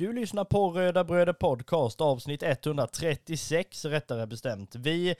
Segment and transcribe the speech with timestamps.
[0.00, 4.74] Du lyssnar på Röda Bröder Podcast avsnitt 136 rättare bestämt.
[4.74, 5.14] Vi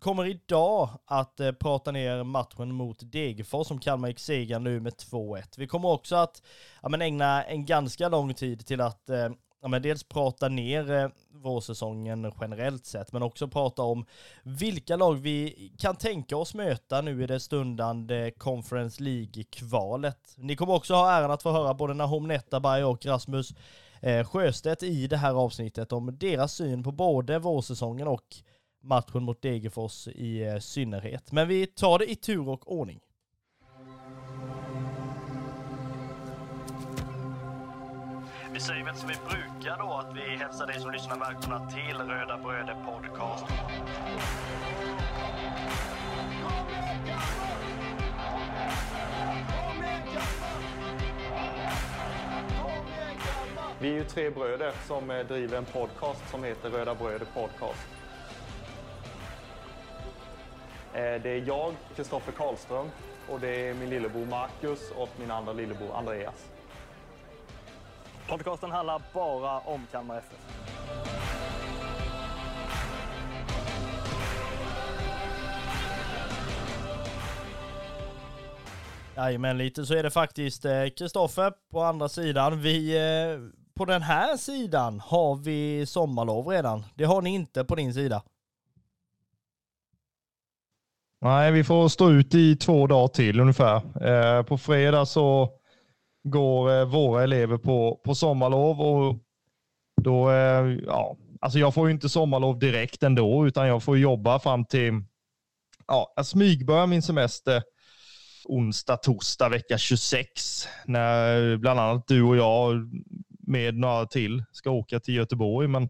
[0.00, 4.92] kommer idag att eh, prata ner matchen mot Degerfors som Kalmar gick seger nu med
[4.92, 5.42] 2-1.
[5.56, 6.42] Vi kommer också att
[6.82, 9.28] ja, men ägna en ganska lång tid till att eh,
[9.62, 14.06] ja, men dels prata ner eh, vårsäsongen generellt sett, men också prata om
[14.42, 20.34] vilka lag vi kan tänka oss möta nu i det stundande Conference League-kvalet.
[20.36, 23.54] Ni kommer också ha äran att få höra både Nahom Netabay och Rasmus
[24.00, 28.36] eh, Sjöstedt i det här avsnittet om deras syn på både vårsäsongen och
[28.82, 31.32] matchen mot Degerfors i eh, synnerhet.
[31.32, 33.00] Men vi tar det i tur och ordning.
[38.52, 41.96] Vi säger väl som vi brukar då, att vi hälsar dig som lyssnar välkomna till
[41.96, 43.44] Röda Bröder Podcast.
[53.80, 57.88] Vi är ju tre bröder som eh, driver en podcast som heter Röda Bröder Podcast.
[60.92, 62.90] Eh, det är jag, Kristoffer Karlström,
[63.28, 66.50] och det är min lillebror Marcus och min andra lillebror Andreas.
[68.28, 70.38] Podcasten handlar bara om Kalmar FF.
[79.16, 80.64] Jajamän, lite så är det faktiskt.
[80.64, 82.60] Eh, Kristoffer på andra sidan.
[82.60, 82.98] Vi,
[83.74, 86.84] på den här sidan har vi sommarlov redan.
[86.94, 88.22] Det har ni inte på din sida.
[91.20, 94.06] Nej, vi får stå ut i två dagar till ungefär.
[94.08, 95.50] Eh, på fredag så
[96.24, 99.18] går eh, våra elever på, på sommarlov och
[100.02, 104.38] då, eh, ja, alltså jag får ju inte sommarlov direkt ändå, utan jag får jobba
[104.38, 104.92] fram till,
[105.86, 107.62] ja, jag smygbörjar min semester
[108.44, 112.90] onsdag, torsdag vecka 26 när bland annat du och jag
[113.54, 115.68] med några till ska åka till Göteborg.
[115.68, 115.88] Men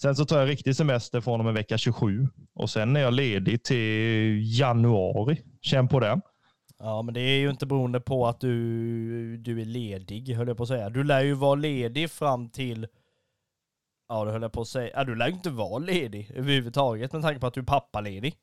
[0.00, 3.14] sen så tar jag riktig semester från och med vecka 27 och sen är jag
[3.14, 5.42] ledig till januari.
[5.60, 6.20] Känn på det.
[6.78, 10.56] Ja, men det är ju inte beroende på att du, du är ledig, höll jag
[10.56, 10.90] på att säga.
[10.90, 12.86] Du lär ju vara ledig fram till
[14.08, 14.90] Ja, det höll jag på att säga.
[14.94, 18.34] Ja, du lär ju inte vara ledig överhuvudtaget med tanke på att du är pappaledig.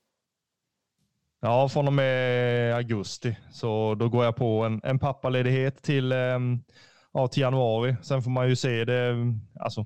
[1.41, 3.37] Ja, från och med augusti.
[3.51, 6.63] Så då går jag på en, en pappaledighet till, ehm,
[7.13, 7.95] ja, till januari.
[8.01, 9.15] Sen får man ju se det.
[9.59, 9.85] Alltså,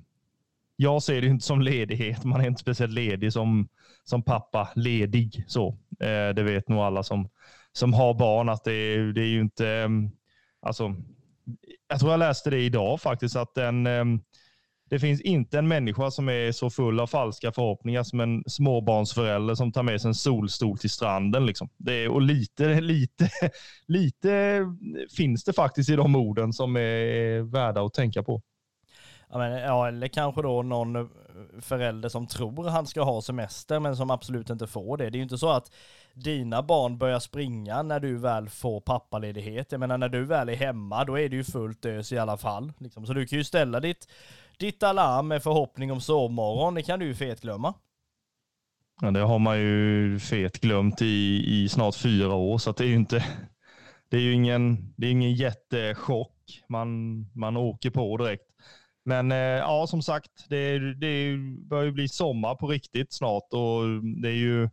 [0.75, 2.23] jag ser det inte som ledighet.
[2.23, 3.67] Man är inte speciellt ledig som,
[4.03, 4.69] som pappa.
[4.75, 5.67] Ledig så.
[5.99, 7.29] Eh, det vet nog alla som,
[7.71, 9.69] som har barn att det, det är ju inte...
[9.69, 10.09] Ehm,
[10.61, 10.95] alltså,
[11.87, 14.21] jag tror jag läste det idag faktiskt att den ehm,
[14.89, 19.55] det finns inte en människa som är så full av falska förhoppningar som en småbarnsförälder
[19.55, 21.45] som tar med sig en solstol till stranden.
[21.45, 21.69] Liksom.
[21.77, 23.29] Det är, och lite, lite,
[23.87, 24.61] lite
[25.17, 28.41] finns det faktiskt i de orden som är värda att tänka på.
[29.29, 31.09] Ja, men, ja, eller kanske då någon
[31.61, 35.09] förälder som tror han ska ha semester men som absolut inte får det.
[35.09, 35.71] Det är ju inte så att
[36.13, 39.71] dina barn börjar springa när du väl får pappaledighet.
[39.71, 42.37] Jag menar när du väl är hemma då är det ju fullt ös i alla
[42.37, 42.73] fall.
[42.77, 43.05] Liksom.
[43.05, 44.07] Så du kan ju ställa ditt
[44.59, 47.73] ditt alarm med förhoppning om sovmorgon, det kan du ju fetglömma.
[49.01, 52.95] Ja, det har man ju fetglömt i, i snart fyra år, så det är ju
[52.95, 53.25] inte,
[54.09, 58.43] det är ju ingen, det är ingen jättechock man, man åker på direkt.
[59.05, 61.37] Men eh, ja, som sagt, det, det
[61.69, 64.69] börjar ju bli sommar på riktigt snart och det är ju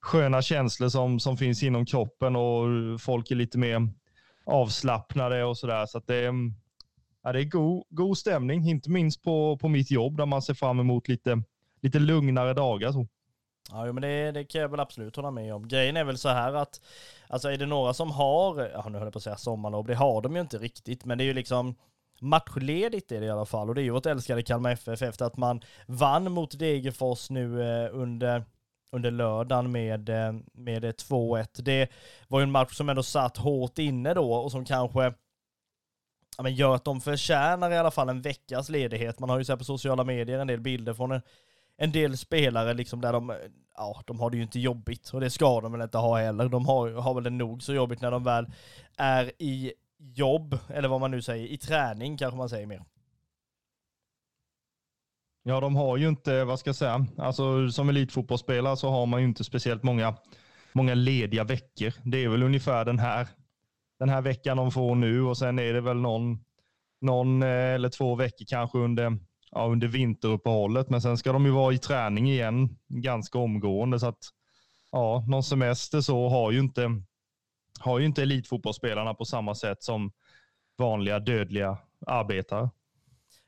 [0.00, 2.66] sköna känslor som, som finns inom kroppen och
[3.00, 3.88] folk är lite mer
[4.46, 5.86] avslappnade och sådär.
[5.86, 6.32] Så att det,
[7.22, 10.54] ja, det är god, god stämning, inte minst på, på mitt jobb där man ser
[10.54, 11.42] fram emot lite,
[11.82, 12.92] lite lugnare dagar.
[12.92, 13.06] Så.
[13.70, 15.68] Ja, men det, det kan jag väl absolut hålla med om.
[15.68, 16.80] Grejen är väl så här att,
[17.28, 19.94] alltså är det några som har, ja nu höll jag på att säga sommarlov, det
[19.94, 21.74] har de ju inte riktigt, men det är ju liksom
[22.20, 25.24] matchledigt är det i alla fall och det är ju vårt älskade Kalmar FF efter
[25.24, 28.44] att man vann mot Degerfors nu eh, under
[28.92, 31.62] under lördagen med, eh, med eh, 2-1.
[31.62, 31.88] Det
[32.28, 35.14] var ju en match som ändå satt hårt inne då och som kanske
[36.36, 39.18] ja, men gör att de förtjänar i alla fall en veckas ledighet.
[39.18, 41.22] Man har ju sett på sociala medier en del bilder från en,
[41.76, 43.36] en del spelare liksom där de,
[43.76, 46.48] ja, de har det ju inte jobbigt och det ska de väl inte ha heller.
[46.48, 48.46] De har, har väl det nog så jobbigt när de väl
[48.96, 52.84] är i jobb, eller vad man nu säger, i träning kanske man säger mer.
[55.44, 59.20] Ja, de har ju inte, vad ska jag säga, alltså som elitfotbollsspelare så har man
[59.20, 60.14] ju inte speciellt många,
[60.72, 61.92] många lediga veckor.
[62.02, 63.28] Det är väl ungefär den här
[64.02, 66.44] den här veckan de får nu och sen är det väl någon,
[67.00, 69.18] någon eh, eller två veckor kanske under,
[69.50, 70.90] ja, under vinteruppehållet.
[70.90, 74.00] Men sen ska de ju vara i träning igen ganska omgående.
[74.00, 74.18] Så att
[74.92, 77.02] ja, någon semester så har ju inte,
[77.80, 80.12] har ju inte elitfotbollsspelarna på samma sätt som
[80.78, 82.70] vanliga dödliga arbetare.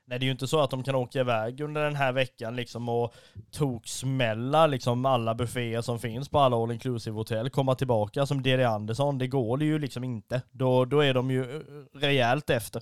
[0.07, 2.55] Nej, det är ju inte så att de kan åka iväg under den här veckan
[2.55, 3.13] liksom och
[3.51, 8.63] toksmälla liksom alla bufféer som finns på alla all inclusive hotell, komma tillbaka som D.D.
[8.63, 9.17] Andersson.
[9.17, 10.41] Det går det ju liksom inte.
[10.51, 11.61] Då, då är de ju eh,
[11.93, 12.81] rejält efter.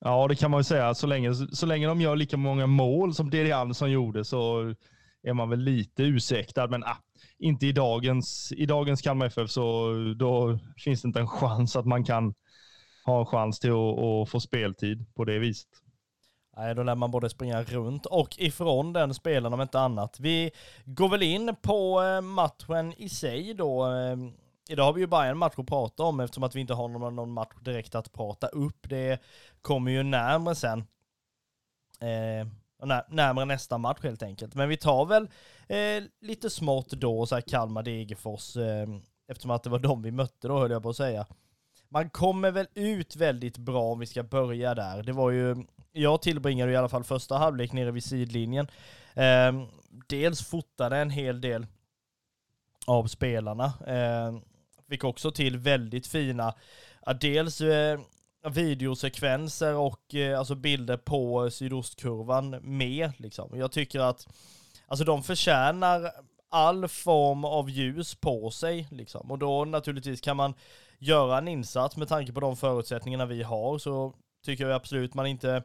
[0.00, 0.94] Ja, det kan man ju säga.
[0.94, 3.52] Så länge, så länge de gör lika många mål som D.D.
[3.52, 4.74] Andersson gjorde så
[5.22, 6.66] är man väl lite ursäktad.
[6.66, 6.96] Men ah,
[7.38, 11.86] inte i dagens, i dagens Kalmar FF så då finns det inte en chans att
[11.86, 12.34] man kan
[13.10, 15.68] ha en chans till att, att få speltid på det viset.
[16.56, 20.20] Nej, då lär man både springa runt och ifrån den spelen om inte annat.
[20.20, 20.50] Vi
[20.84, 23.86] går väl in på eh, matchen i sig då.
[23.86, 24.16] Eh,
[24.68, 26.88] idag har vi ju bara en match att prata om eftersom att vi inte har
[26.88, 28.88] någon, någon match direkt att prata upp.
[28.88, 29.22] Det
[29.60, 30.78] kommer ju närmare sen.
[32.00, 32.46] Eh,
[33.08, 34.54] närmare nästa match helt enkelt.
[34.54, 35.28] Men vi tar väl
[35.68, 38.88] eh, lite smått då, så här Kalmar-Degerfors, eh,
[39.28, 41.26] eftersom att det var de vi mötte då höll jag på att säga.
[41.92, 45.02] Man kommer väl ut väldigt bra om vi ska börja där.
[45.02, 45.56] Det var ju,
[45.92, 48.68] jag tillbringade i alla fall första halvlek nere vid sidlinjen.
[49.14, 49.62] Eh,
[50.06, 51.66] dels fotade en hel del
[52.86, 53.64] av spelarna.
[53.86, 54.38] Eh,
[54.88, 56.54] fick också till väldigt fina,
[57.20, 58.00] dels eh,
[58.48, 63.58] videosekvenser och eh, alltså bilder på sydostkurvan med liksom.
[63.58, 64.28] Jag tycker att
[64.86, 66.12] alltså de förtjänar
[66.48, 69.30] all form av ljus på sig liksom.
[69.30, 70.54] Och då naturligtvis kan man
[71.00, 74.14] göra en insats med tanke på de förutsättningarna vi har så
[74.44, 75.62] tycker jag absolut man inte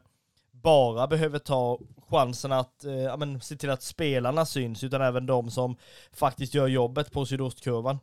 [0.50, 1.78] bara behöver ta
[2.08, 5.76] chansen att eh, ja, men, se till att spelarna syns utan även de som
[6.12, 7.98] faktiskt gör jobbet på sydostkurvan.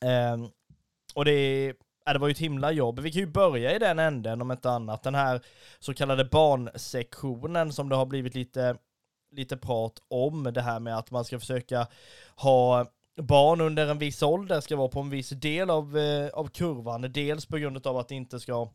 [0.00, 0.50] Eh,
[1.14, 1.74] och det är
[2.06, 3.00] Ja, det var ju ett himla jobb.
[3.00, 5.02] Vi kan ju börja i den änden om inte annat.
[5.02, 5.40] Den här
[5.78, 8.76] så kallade barnsektionen som det har blivit lite,
[9.30, 10.44] lite prat om.
[10.44, 11.86] Det här med att man ska försöka
[12.36, 12.86] ha
[13.16, 17.12] barn under en viss ålder ska vara på en viss del av, eh, av kurvan.
[17.12, 18.68] Dels på grund av att det inte ska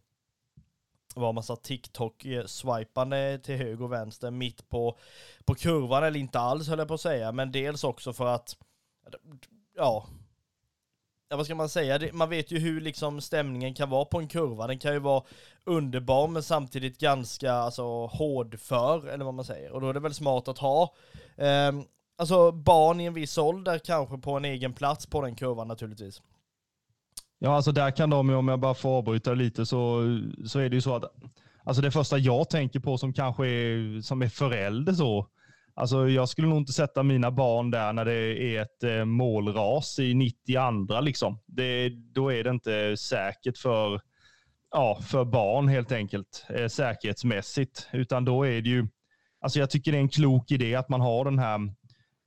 [1.15, 4.97] vara massa TikTok-swipande eh, till höger och vänster mitt på,
[5.45, 8.55] på kurvan, eller inte alls höll jag på att säga, men dels också för att
[9.75, 10.07] ja,
[11.29, 14.27] ja, vad ska man säga, man vet ju hur liksom stämningen kan vara på en
[14.27, 14.67] kurva.
[14.67, 15.23] Den kan ju vara
[15.63, 19.71] underbar men samtidigt ganska alltså, hårdför, eller vad man säger.
[19.71, 20.93] Och då är det väl smart att ha
[21.37, 21.71] eh,
[22.19, 26.21] alltså barn i en viss ålder kanske på en egen plats på den kurvan naturligtvis.
[27.39, 30.03] Ja, alltså där kan de, om jag bara får avbryta lite, så,
[30.45, 31.03] så är det ju så att
[31.63, 35.27] alltså det första jag tänker på som kanske är, som är förälder så,
[35.79, 39.99] Alltså, jag skulle nog inte sätta mina barn där när det är ett eh, målras
[39.99, 41.01] i 92.
[41.01, 41.39] Liksom.
[41.45, 44.01] Det, då är det inte säkert för,
[44.71, 47.87] ja, för barn helt enkelt, eh, säkerhetsmässigt.
[47.91, 48.87] Utan då är det ju,
[49.41, 51.59] alltså jag tycker det är en klok idé att man har den här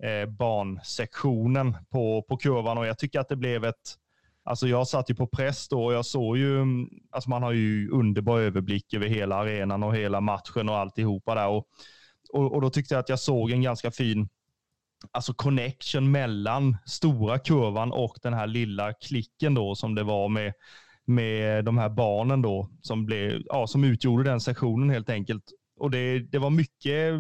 [0.03, 3.99] eh, barnsektionen på, på kurvan och jag tycker att det blev ett,
[4.45, 6.65] Alltså jag satt ju på press då och jag såg ju,
[7.11, 11.49] alltså man har ju underbar överblick över hela arenan och hela matchen och alltihopa där.
[11.49, 11.69] Och
[12.33, 14.29] och, och då tyckte jag att jag såg en ganska fin
[15.11, 20.53] alltså connection mellan stora kurvan och den här lilla klicken då som det var med,
[21.05, 25.45] med de här barnen då som, blev, ja, som utgjorde den sektionen helt enkelt.
[25.77, 27.15] Och det, det var mycket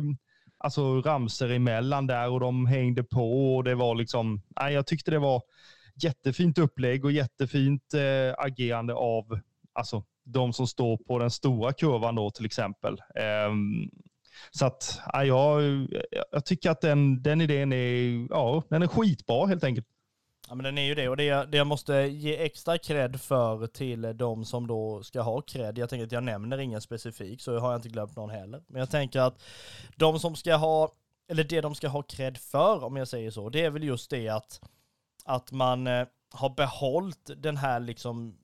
[0.62, 5.10] alltså, ramser emellan där och de hängde på och det var liksom, nej, jag tyckte
[5.10, 5.42] det var
[6.02, 9.40] jättefint upplägg och jättefint eh, agerande av
[9.72, 12.92] alltså, de som står på den stora kurvan då till exempel.
[13.14, 13.52] Eh,
[14.50, 15.62] så att, ja, jag,
[16.32, 19.86] jag tycker att den, den idén är, ja, den är skitbra helt enkelt.
[20.52, 23.66] Ja men den är ju det och det, det jag måste ge extra cred för
[23.66, 25.78] till de som då ska ha cred.
[25.78, 28.62] Jag tänker att jag nämner ingen specifik så har jag inte glömt någon heller.
[28.66, 29.42] Men jag tänker att
[29.96, 30.92] de som ska ha,
[31.28, 34.10] eller det de ska ha cred för om jag säger så, det är väl just
[34.10, 34.60] det att,
[35.24, 38.36] att man eh, har behållit den här liksom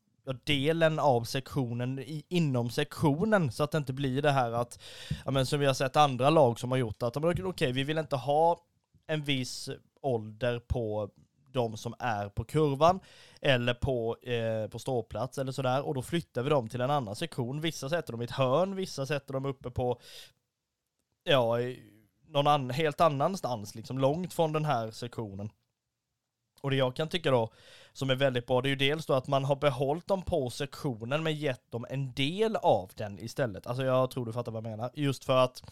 [0.45, 4.81] delen av sektionen i, inom sektionen så att det inte blir det här att,
[5.25, 7.85] ja men som vi har sett andra lag som har gjort att, okej okay, vi
[7.85, 8.61] vill inte ha
[9.07, 11.11] en viss ålder på
[11.53, 13.01] de som är på kurvan
[13.41, 17.17] eller på, eh, på ståplats eller sådär och då flyttar vi dem till en annan
[17.17, 17.61] sektion.
[17.61, 20.01] Vissa sätter dem i ett hörn, vissa sätter dem uppe på,
[21.25, 21.57] ja,
[22.27, 25.51] någon an, helt annanstans liksom, långt från den här sektionen.
[26.61, 27.53] Och det jag kan tycka då,
[27.93, 30.51] som är väldigt bra, det är ju dels då att man har behållit dem på
[30.51, 33.67] sektionen men gett dem en del av den istället.
[33.67, 34.91] Alltså jag tror du fattar vad jag menar.
[34.95, 35.63] Just för att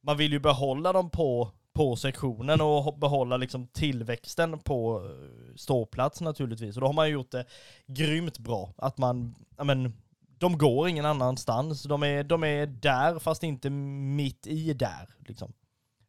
[0.00, 6.20] man vill ju behålla dem på, på sektionen och behålla liksom tillväxten på eh, ståplats
[6.20, 6.76] naturligtvis.
[6.76, 7.44] Och då har man ju gjort det
[7.86, 8.74] grymt bra.
[8.76, 9.92] Att man, ja men,
[10.38, 11.82] de går ingen annanstans.
[11.82, 15.14] De är, de är där fast inte mitt i där.
[15.18, 15.52] Liksom.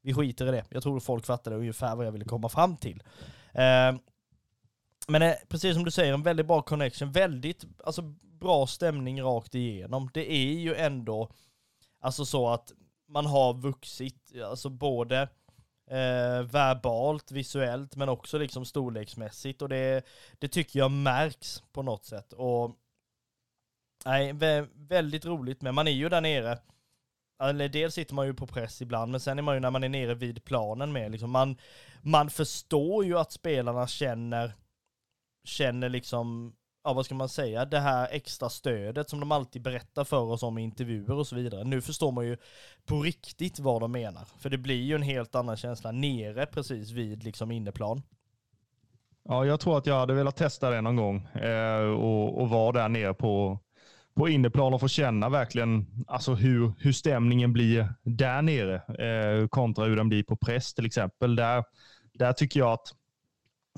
[0.02, 0.66] Vi skiter i det.
[0.70, 3.04] Jag tror folk fattade ungefär vad jag ville komma fram till.
[3.54, 3.96] Eh,
[5.08, 8.02] men eh, precis som du säger, en väldigt bra connection, väldigt alltså,
[8.40, 10.10] bra stämning rakt igenom.
[10.14, 11.32] Det är ju ändå
[12.00, 12.72] Alltså så att
[13.08, 15.30] man har vuxit, alltså både
[15.88, 19.62] eh, verbalt, visuellt, men också liksom storleksmässigt.
[19.62, 20.06] Och det,
[20.40, 22.34] det tycker jag märks på något sätt.
[22.34, 22.76] Och
[24.06, 26.60] nej, vä väldigt roligt men Man är ju där nere.
[27.44, 29.84] Eller dels sitter man ju på press ibland, men sen är man ju när man
[29.84, 31.12] är nere vid planen med.
[31.12, 31.58] Liksom man,
[32.02, 34.54] man förstår ju att spelarna känner,
[35.44, 36.56] känner liksom
[36.88, 40.44] ja vad ska man säga, det här extra stödet som de alltid berättar för oss
[40.44, 41.64] om i intervjuer och så vidare.
[41.64, 42.38] Nu förstår man ju
[42.86, 44.28] på riktigt vad de menar.
[44.40, 48.02] För det blir ju en helt annan känsla nere precis vid liksom inneplan.
[49.24, 52.72] Ja, jag tror att jag hade velat testa det någon gång eh, och, och vara
[52.72, 53.60] där nere på,
[54.16, 59.86] på inneplan och få känna verkligen alltså hur, hur stämningen blir där nere eh, kontra
[59.86, 61.36] hur den blir på press till exempel.
[61.36, 61.64] Där,
[62.14, 62.88] där tycker jag att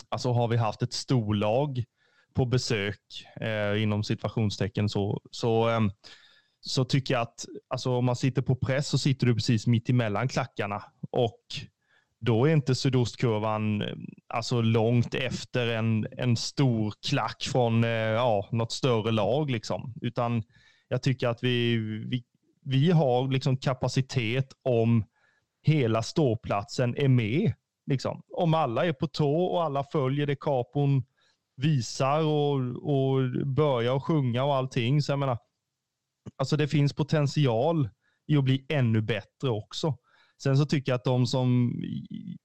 [0.09, 1.83] alltså har vi haft ett storlag
[2.33, 5.81] på besök eh, inom situationstecken så, så, eh,
[6.61, 9.89] så tycker jag att alltså, om man sitter på press så sitter du precis mitt
[9.89, 11.43] emellan klackarna och
[12.21, 13.83] då är inte sydostkurvan
[14.27, 19.51] alltså långt efter en, en stor klack från eh, ja, något större lag.
[19.51, 19.93] Liksom.
[20.01, 20.43] Utan
[20.87, 21.77] jag tycker att vi,
[22.09, 22.23] vi,
[22.65, 25.05] vi har liksom kapacitet om
[25.61, 27.53] hela ståplatsen är med.
[27.85, 28.21] Liksom.
[28.33, 31.03] Om alla är på tå och alla följer det kapon
[31.59, 32.55] visar och,
[32.93, 35.01] och börjar sjunga och allting.
[35.01, 35.37] Så jag menar,
[36.37, 37.89] alltså det finns potential
[38.27, 39.97] i att bli ännu bättre också.
[40.43, 41.73] Sen så tycker jag att de som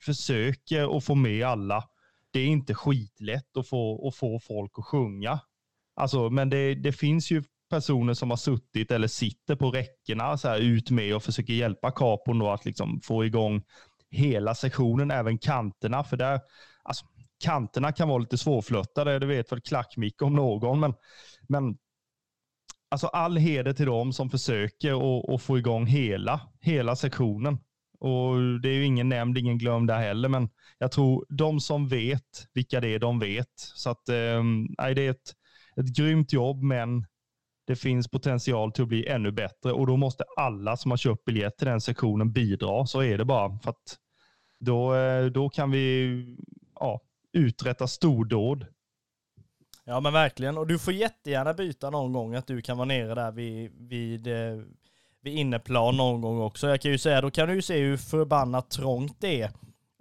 [0.05, 1.85] försöker att få med alla,
[2.31, 5.41] det är inte skitlätt att få, att få folk att sjunga.
[5.97, 10.49] Alltså, men det, det finns ju personer som har suttit eller sitter på räckena så
[10.49, 13.63] här, ut med och försöker hjälpa kapon då att liksom få igång
[14.11, 16.05] hela sektionen, även kanterna.
[16.05, 16.41] För där,
[16.83, 17.07] alltså,
[17.45, 20.81] kanterna kan vara lite svårflöttade, det vet väl Klackmick om någon.
[20.81, 20.95] Men,
[21.49, 21.77] men
[22.91, 27.59] alltså all heder till dem som försöker att få igång hela, hela sektionen.
[28.01, 30.49] Och Det är ju ingen nämnd, ingen glömd där heller, men
[30.79, 33.53] jag tror de som vet vilka det är, de vet.
[33.57, 34.43] Så att, eh,
[34.95, 35.33] det är ett,
[35.77, 37.07] ett grymt jobb, men
[37.67, 41.25] det finns potential till att bli ännu bättre och då måste alla som har köpt
[41.25, 42.87] biljett till den sektionen bidra.
[42.87, 43.59] Så är det bara.
[43.59, 43.99] För att
[44.61, 46.37] då, eh, då kan vi
[46.75, 47.01] ja,
[47.35, 48.67] uträtta stordåd.
[49.85, 53.15] Ja men verkligen, och du får jättegärna byta någon gång att du kan vara nere
[53.15, 54.63] där vid, vid, eh,
[55.23, 56.69] vid inneplan någon gång också.
[56.69, 59.51] Jag kan ju säga, då kan du ju se hur förbannat trångt det är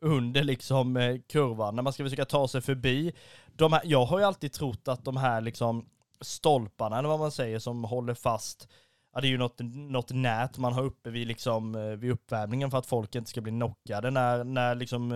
[0.02, 3.14] under liksom eh, kurvan när man ska försöka ta sig förbi.
[3.56, 5.86] De här, jag har ju alltid trott att de här liksom
[6.22, 8.68] stolparna, eller vad man säger, som håller fast
[9.14, 12.72] Ja, det är ju något, något nät man har uppe vid, liksom, eh, vid uppvärmningen
[12.72, 15.12] för att folk inte ska bli knockade när, när liksom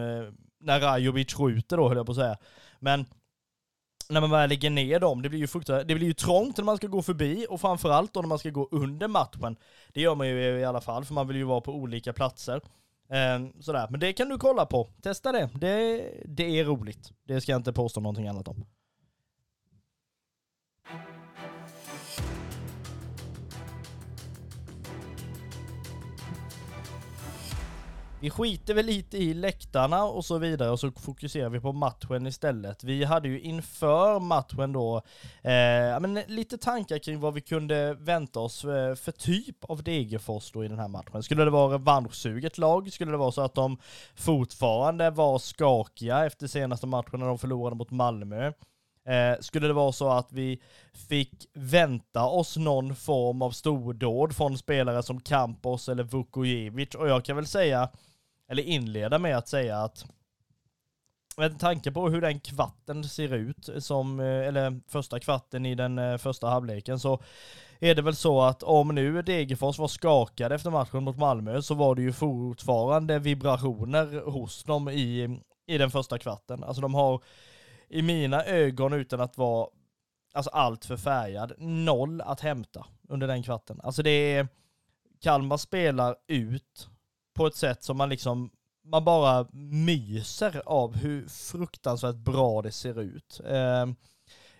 [0.59, 2.37] när Rajovic skjuter då höll jag på att säga.
[2.79, 3.05] Men
[4.09, 6.65] när man väl lägger ner dem, det blir ju fruktansvärt, det blir ju trångt när
[6.65, 9.55] man ska gå förbi och framförallt då när man ska gå under matchen.
[9.93, 12.61] Det gör man ju i alla fall, för man vill ju vara på olika platser.
[13.09, 14.89] Eh, sådär, men det kan du kolla på.
[15.01, 15.49] Testa det.
[15.53, 16.03] det.
[16.25, 17.11] Det är roligt.
[17.23, 18.65] Det ska jag inte påstå någonting annat om.
[28.19, 32.27] Vi skiter väl lite i läktarna och så vidare och så fokuserar vi på matchen
[32.27, 32.83] istället.
[32.83, 34.95] Vi hade ju inför matchen då
[35.41, 40.51] eh, men lite tankar kring vad vi kunde vänta oss för, för typ av Degerfors
[40.51, 41.23] då i den här matchen.
[41.23, 42.93] Skulle det vara revanschsuget lag?
[42.93, 43.77] Skulle det vara så att de
[44.15, 48.51] fortfarande var skakiga efter senaste matchen när de förlorade mot Malmö?
[49.07, 50.61] Eh, skulle det vara så att vi
[51.09, 56.95] fick vänta oss någon form av stordåd från spelare som Campos eller Vukojevic?
[56.95, 57.89] Och jag kan väl säga
[58.47, 60.05] eller inleda med att säga att
[61.37, 65.99] med tanke på hur den kvarten ser ut, som, eh, eller första kvarten i den
[65.99, 67.19] eh, första halvleken, så
[67.79, 71.73] är det väl så att om nu Degerfors var skakade efter matchen mot Malmö så
[71.73, 76.63] var det ju fortfarande vibrationer hos dem i, i den första kvarten.
[76.63, 77.21] Alltså de har
[77.89, 79.67] i mina ögon utan att vara
[80.33, 83.79] alltså allt för färgad, noll att hämta under den kvarten.
[83.83, 84.47] Alltså det är
[85.21, 86.89] Kalmar spelar ut
[87.37, 88.49] på ett sätt som man liksom,
[88.83, 93.41] man bara myser av hur fruktansvärt bra det ser ut.
[93.45, 93.87] Eh,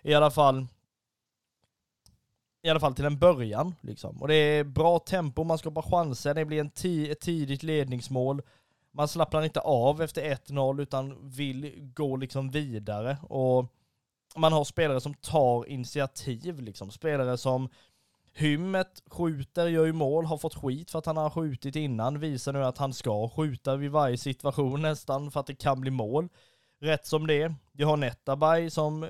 [0.02, 0.66] I alla fall,
[2.62, 4.22] i alla fall till en början liksom.
[4.22, 8.42] Och det är bra tempo, man skapar chanser, det blir en ett tidigt ledningsmål.
[8.90, 13.66] Man slappnar inte av efter 1-0 utan vill gå liksom vidare och
[14.36, 16.90] man har spelare som tar initiativ liksom.
[16.90, 17.68] Spelare som
[18.38, 22.52] Hymmet skjuter, gör ju mål, har fått skit för att han har skjutit innan, visar
[22.52, 26.28] nu att han ska skjuta vid varje situation nästan för att det kan bli mål.
[26.80, 29.08] Rätt som det Vi har Netabay som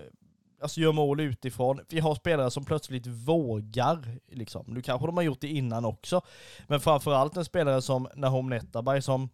[0.62, 1.80] alltså gör mål utifrån.
[1.88, 4.64] Vi har spelare som plötsligt vågar, liksom.
[4.68, 6.20] Nu kanske de har gjort det innan också,
[6.66, 9.28] men framförallt en spelare som Nahom Netabay som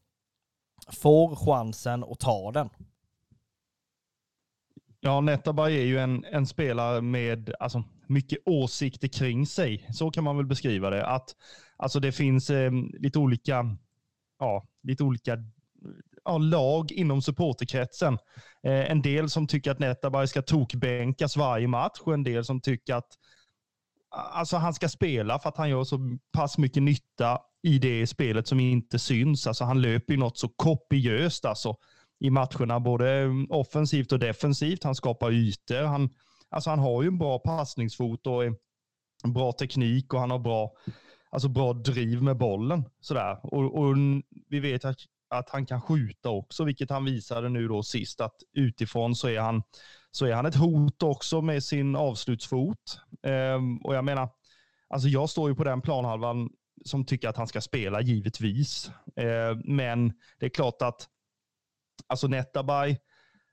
[0.88, 2.70] får chansen och tar den.
[5.06, 9.88] Ja, Netabay är ju en, en spelare med alltså, mycket åsikter kring sig.
[9.92, 11.06] Så kan man väl beskriva det.
[11.06, 11.30] Att,
[11.76, 13.76] alltså det finns eh, lite olika,
[14.38, 15.38] ja, lite olika
[16.24, 18.14] ja, lag inom supporterkretsen.
[18.62, 22.60] Eh, en del som tycker att Netabay ska tokbänkas varje match och en del som
[22.60, 23.08] tycker att
[24.10, 28.48] alltså, han ska spela för att han gör så pass mycket nytta i det spelet
[28.48, 29.46] som inte syns.
[29.46, 31.76] Alltså, han löper ju något så kopiöst alltså,
[32.24, 34.84] i matcherna, både offensivt och defensivt.
[34.84, 35.82] Han skapar ytor.
[35.82, 36.10] Han,
[36.50, 38.42] alltså, han har ju en bra passningsfot och
[39.34, 40.72] bra teknik och han har bra,
[41.30, 42.84] alltså, bra driv med bollen.
[43.00, 43.38] Sådär.
[43.42, 43.96] Och, och
[44.48, 48.34] vi vet att att han kan skjuta också, vilket han visade nu då sist att
[48.52, 49.62] utifrån så är han,
[50.10, 53.00] så är han ett hot också med sin avslutsfot.
[53.22, 54.28] Ehm, och jag menar,
[54.88, 56.50] alltså jag står ju på den planhalvan
[56.84, 58.90] som tycker att han ska spela givetvis.
[59.16, 61.08] Ehm, men det är klart att
[62.06, 62.96] alltså Netabay,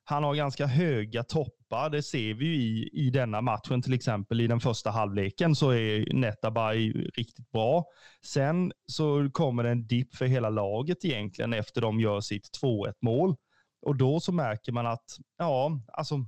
[0.03, 1.89] han har ganska höga toppar.
[1.89, 5.69] Det ser vi ju i, i denna matchen, till exempel i den första halvleken så
[5.69, 7.85] är Netabay riktigt bra.
[8.25, 12.93] Sen så kommer det en dipp för hela laget egentligen efter de gör sitt 2-1
[13.01, 13.35] mål.
[13.81, 16.25] Och då så märker man att, ja, alltså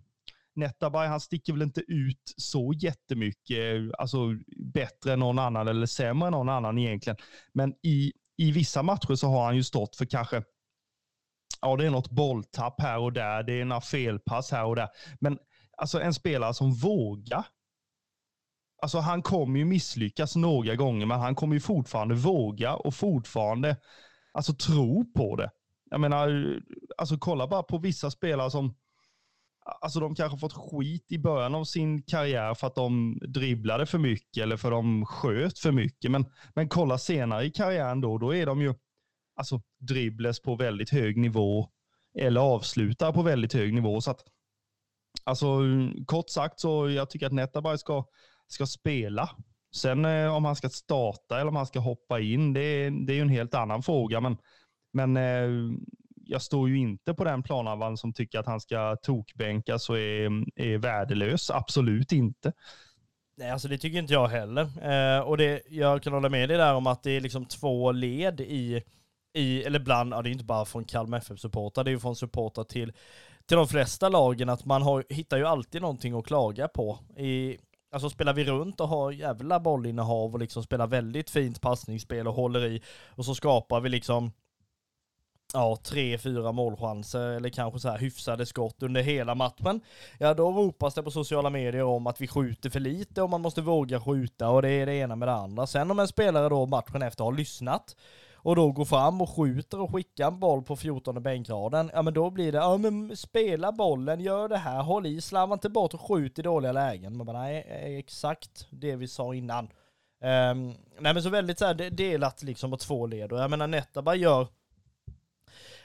[0.55, 4.17] Netabay, han sticker väl inte ut så jättemycket, alltså
[4.74, 7.17] bättre än någon annan eller sämre än någon annan egentligen.
[7.53, 10.43] Men i, i vissa matcher så har han ju stått för kanske
[11.63, 13.43] ja, det är något bolltapp här och där.
[13.43, 14.89] Det är några felpass här och där.
[15.20, 15.38] Men
[15.77, 17.46] alltså en spelare som vågar.
[18.82, 23.77] Alltså han kommer ju misslyckas några gånger, men han kommer ju fortfarande våga och fortfarande
[24.34, 25.51] alltså tro på det.
[25.89, 26.60] Jag menar,
[26.98, 28.75] alltså kolla bara på vissa spelare som
[29.82, 33.98] Alltså de kanske fått skit i början av sin karriär för att de dribblade för
[33.98, 36.12] mycket eller för att de sköt för mycket.
[36.12, 38.74] Men, men kolla senare i karriären då, då är de ju
[39.35, 41.69] alltså, dribbles på väldigt hög nivå
[42.19, 44.01] eller avslutar på väldigt hög nivå.
[44.01, 44.24] Så att,
[45.24, 45.59] alltså,
[46.05, 48.05] kort sagt så jag tycker att Netabay ska,
[48.48, 49.29] ska spela.
[49.75, 53.15] Sen eh, om han ska starta eller om han ska hoppa in, det, det är
[53.15, 54.19] ju en helt annan fråga.
[54.19, 54.37] Men,
[54.93, 55.75] men eh,
[56.25, 60.29] jag står ju inte på den planhalvan som tycker att han ska tokbänkas och är,
[60.55, 61.50] är värdelös.
[61.50, 62.53] Absolut inte.
[63.37, 64.61] Nej, alltså det tycker inte jag heller.
[64.61, 67.91] Eh, och det, jag kan hålla med dig där om att det är liksom två
[67.91, 68.83] led i
[69.33, 72.15] i, eller bland, ja det är inte bara från Kalmar FF-supportrar, det är ju från
[72.15, 72.93] supportrar till,
[73.46, 77.00] till de flesta lagen, att man har, hittar ju alltid någonting att klaga på.
[77.17, 77.57] I,
[77.91, 82.33] alltså spelar vi runt och har jävla bollinnehav och liksom spelar väldigt fint passningsspel och
[82.33, 84.31] håller i, och så skapar vi liksom
[85.53, 89.81] ja, tre, fyra målchanser eller kanske så här hyfsade skott under hela matchen.
[90.19, 93.41] Ja, då ropas det på sociala medier om att vi skjuter för lite och man
[93.41, 95.67] måste våga skjuta och det är det ena med det andra.
[95.67, 97.96] Sen om en spelare då matchen efter har lyssnat
[98.44, 102.14] och då går fram och skjuter och skickar en boll på 14 bänkraden, ja men
[102.14, 105.94] då blir det, ja men spela bollen, gör det här, håll i, slarva inte bort
[105.94, 107.18] och skjut i dåliga lägen.
[107.18, 109.70] Man bara, nej, eh, exakt det vi sa innan.
[110.22, 113.68] Um, nej men så väldigt så här delat liksom på två led och jag menar
[113.68, 114.48] Netabay gör,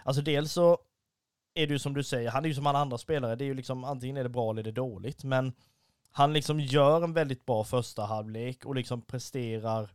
[0.04, 0.78] alltså dels så
[1.54, 3.46] är det ju som du säger, han är ju som alla andra spelare, det är
[3.46, 5.52] ju liksom antingen är det bra eller är dåligt, men
[6.10, 9.90] han liksom gör en väldigt bra första halvlek och liksom presterar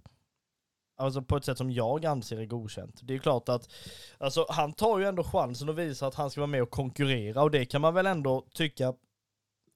[1.03, 2.99] Alltså på ett sätt som jag anser är godkänt.
[3.03, 3.69] Det är klart att,
[4.17, 7.43] alltså han tar ju ändå chansen att visa att han ska vara med och konkurrera
[7.43, 8.93] och det kan man väl ändå tycka,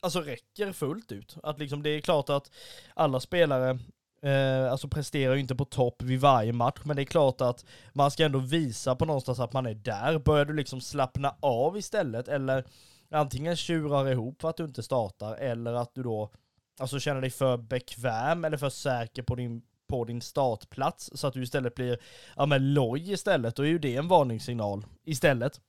[0.01, 1.37] alltså räcker fullt ut.
[1.43, 2.51] Att liksom det är klart att
[2.93, 3.79] alla spelare
[4.21, 7.65] Eh, alltså presterar ju inte på topp vid varje match, men det är klart att
[7.93, 10.19] man ska ändå visa på någonstans att man är där.
[10.19, 12.63] Börjar du liksom slappna av istället, eller
[13.11, 16.31] antingen tjurar ihop för att du inte startar, eller att du då
[16.79, 21.33] alltså känner dig för bekväm eller för säker på din på din startplats så att
[21.33, 21.97] du istället blir,
[22.35, 25.61] ja men loj istället, då är ju det en varningssignal istället.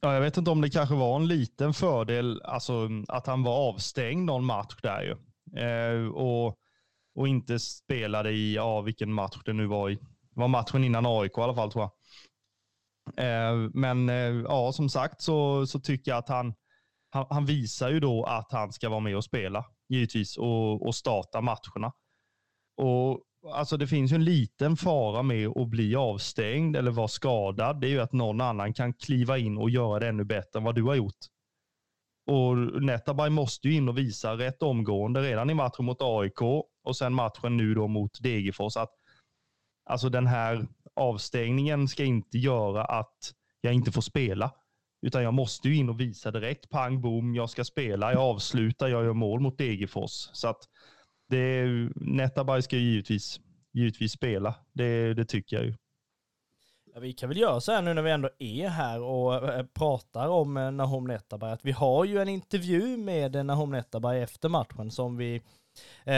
[0.00, 3.68] Ja, jag vet inte om det kanske var en liten fördel, alltså att han var
[3.68, 5.16] avstängd någon match där ju.
[5.60, 6.56] Eh, och,
[7.14, 9.94] och inte spelade i, ja vilken match det nu var i.
[9.94, 11.92] Det var matchen innan AIK i alla fall tror jag.
[13.16, 16.54] Eh, men eh, ja, som sagt så, så tycker jag att han,
[17.10, 20.94] han, han, visar ju då att han ska vara med och spela, givetvis, och, och
[20.94, 21.92] starta matcherna.
[22.76, 23.20] Och
[23.52, 27.80] alltså det finns ju en liten fara med att bli avstängd eller vara skadad.
[27.80, 30.64] Det är ju att någon annan kan kliva in och göra det ännu bättre än
[30.64, 31.18] vad du har gjort.
[32.26, 36.42] Och Netabay måste ju in och visa rätt omgående redan i matchen mot AIK
[36.84, 38.90] och sen matchen nu då mot Degerfors att
[39.84, 44.52] alltså den här avstängningen ska inte göra att jag inte får spela.
[45.06, 48.88] Utan jag måste ju in och visa direkt, pang bom, jag ska spela, jag avslutar,
[48.88, 50.28] jag gör mål mot Degerfors.
[50.32, 50.68] Så att
[51.30, 53.40] det, Netabay ska givetvis,
[53.72, 55.74] givetvis spela, det, det tycker jag ju.
[56.94, 59.66] Ja, vi kan väl göra så här nu när vi ändå är här och eh,
[59.66, 64.20] pratar om eh, Nahom Netabay, att vi har ju en intervju med eh, Nahom Netabay
[64.20, 65.42] efter matchen som vi
[66.04, 66.14] Eh,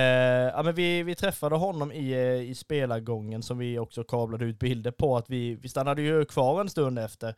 [0.55, 2.15] ja, men vi, vi träffade honom i,
[2.49, 5.17] i spelargången som vi också kablade ut bilder på.
[5.17, 7.29] Att vi, vi stannade ju kvar en stund efter.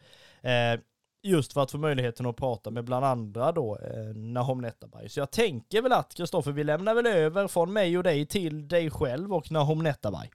[0.42, 0.80] Eh,
[1.24, 5.08] just för att få möjligheten att prata med bland andra då eh, Nahom Netabay.
[5.08, 8.68] Så jag tänker väl att Kristoffer, vi lämnar väl över från mig och dig till
[8.68, 10.30] dig själv och Nahom Netabay.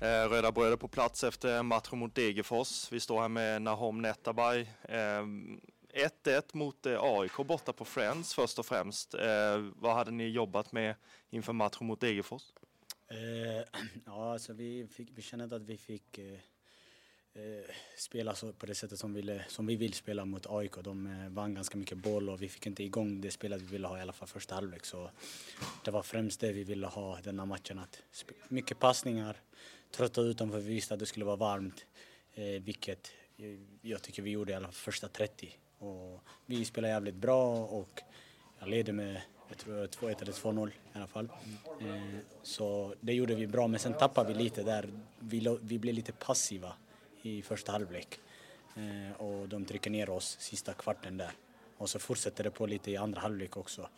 [0.00, 2.92] Eh, Röda bröder på plats efter matchen mot Degerfors.
[2.92, 4.66] Vi står här med Nahom Netabay.
[4.88, 5.60] Ehm,
[5.96, 9.14] 1-1 mot eh, AIK borta på Friends först och främst.
[9.14, 10.94] Eh, vad hade ni jobbat med
[11.30, 12.42] inför matchen mot Degerfors?
[13.08, 16.20] Eh, ja, alltså vi, fick, vi kände att vi fick
[17.96, 20.72] spela så, på det sättet som, ville, som vi vill spela mot AIK.
[20.84, 23.98] De vann ganska mycket boll och vi fick inte igång det spelet vi ville ha
[23.98, 24.84] i alla fall första halvlek.
[24.84, 25.10] Så
[25.84, 27.78] det var främst det vi ville ha denna matchen.
[27.78, 28.02] Att
[28.48, 29.36] mycket passningar,
[29.90, 30.58] trötta utanför.
[30.58, 31.86] Vi visste att det skulle vara varmt,
[32.34, 33.12] eh, vilket
[33.82, 35.56] jag tycker vi gjorde i alla första 30.
[35.78, 38.02] Och vi spelade jävligt bra och
[38.58, 41.28] jag ledde med jag tror 2-1 eller 2-0 i alla fall.
[41.80, 44.88] Eh, så det gjorde vi bra, men sen tappade vi lite där.
[45.18, 46.72] Vi, vi blev lite passiva
[47.22, 48.18] i första halvlek
[48.76, 51.30] eh, och de trycker ner oss sista kvarten där.
[51.78, 53.88] Och så fortsätter det på lite i andra halvlek också.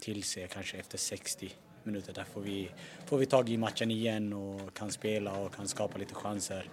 [0.00, 2.12] Tills kanske efter 60 minuter.
[2.12, 2.70] Där får vi,
[3.06, 6.70] får vi tag i matchen igen och kan spela och kan skapa lite chanser.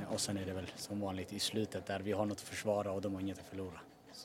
[0.00, 2.48] Eh, och sen är det väl som vanligt i slutet där vi har något att
[2.48, 3.80] försvara och de har inget att förlora.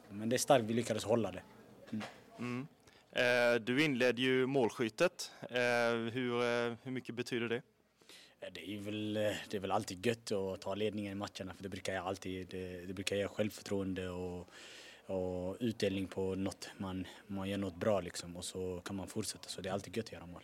[0.10, 1.44] Men det är starkt, vi lyckades hålla det.
[1.92, 2.06] Mm.
[2.40, 2.68] Mm.
[3.12, 5.32] Eh, du inledde ju målskyttet.
[5.42, 5.58] Eh,
[6.14, 7.62] hur, hur mycket betyder det?
[8.54, 9.14] Det är, väl,
[9.50, 12.48] det är väl alltid gött att ta ledningen i matcherna för det brukar jag alltid,
[12.48, 14.50] det, det brukar ge självförtroende och
[15.08, 19.50] och utdelning på något, man, man gör något bra liksom och så kan man fortsätta.
[19.50, 20.44] Så det är alltid gött att göra mål.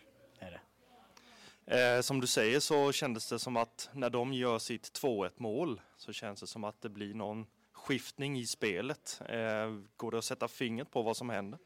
[1.66, 5.80] Eh, som du säger så kändes det som att när de gör sitt 2-1 mål
[5.96, 9.20] så känns det som att det blir någon skiftning i spelet.
[9.28, 11.58] Eh, går det att sätta fingret på vad som händer?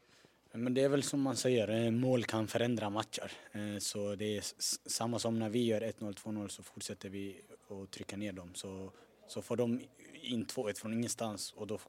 [0.53, 3.31] Men det är väl som man säger, eh, mål kan förändra matcher.
[3.51, 4.43] Eh, så det är
[4.89, 8.51] samma som när vi gör 1-0, 2-0 så fortsätter vi att trycka ner dem.
[8.53, 8.91] Så,
[9.27, 9.81] så får de
[10.21, 11.79] in 2-1 från ingenstans och då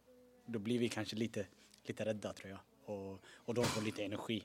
[0.48, 1.46] då blir vi kanske lite,
[1.82, 2.60] lite rädda tror jag.
[2.84, 4.42] Och, och de får lite energi.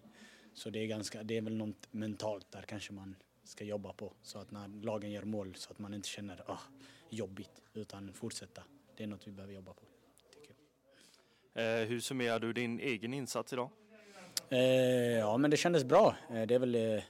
[0.53, 4.13] Så det är, ganska, det är väl något mentalt där kanske man ska jobba på.
[4.21, 6.59] Så att när lagen gör mål så att man inte känner ah,
[7.09, 8.63] jobbigt utan fortsätta.
[8.97, 9.81] Det är något vi behöver jobba på.
[10.33, 10.55] Tycker
[11.53, 11.81] jag.
[11.81, 13.69] Eh, hur summerar du din egen insats idag?
[14.49, 14.59] Eh,
[15.17, 16.15] ja men det kändes bra.
[16.29, 17.03] Eh, det är väl eh,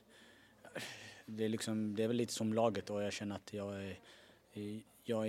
[1.25, 3.97] det är, liksom, det är väl lite som laget och jag känner att jag är
[5.03, 5.27] jag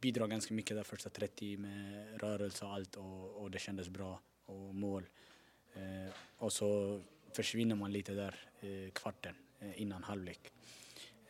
[0.00, 4.20] bidrar ganska mycket där första 30 med rörelse och allt och, och det kändes bra
[4.46, 5.06] och mål.
[5.74, 7.00] Eh, och så
[7.32, 9.34] försvinner man lite där eh, kvarten
[9.74, 10.52] innan halvlek.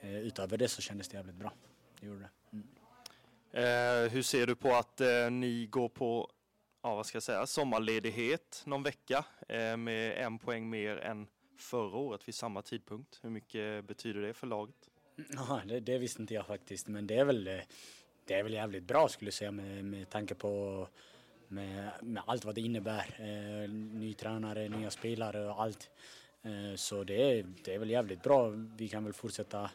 [0.00, 1.52] Eh, utöver det så kändes det jävligt bra.
[2.00, 2.30] Det gjorde det.
[2.52, 2.66] Mm.
[3.52, 6.30] Eh, hur ser du på att eh, ni går på
[6.82, 11.26] ja, vad ska jag säga, sommarledighet någon vecka eh, med en poäng mer än
[11.58, 13.18] förra året vid samma tidpunkt?
[13.22, 14.88] Hur mycket betyder det för laget?
[15.34, 17.44] Ja, det, det, visste inte jag faktiskt, men det är väl,
[18.24, 20.88] det är väl jävligt bra skulle jag säga med, med tanke på
[21.52, 23.16] med, med allt vad det innebär.
[23.18, 25.90] Eh, ny tränare, nya spelare och allt.
[26.42, 28.48] Eh, så det är, det är väl jävligt bra.
[28.76, 29.70] Vi kan väl fortsätta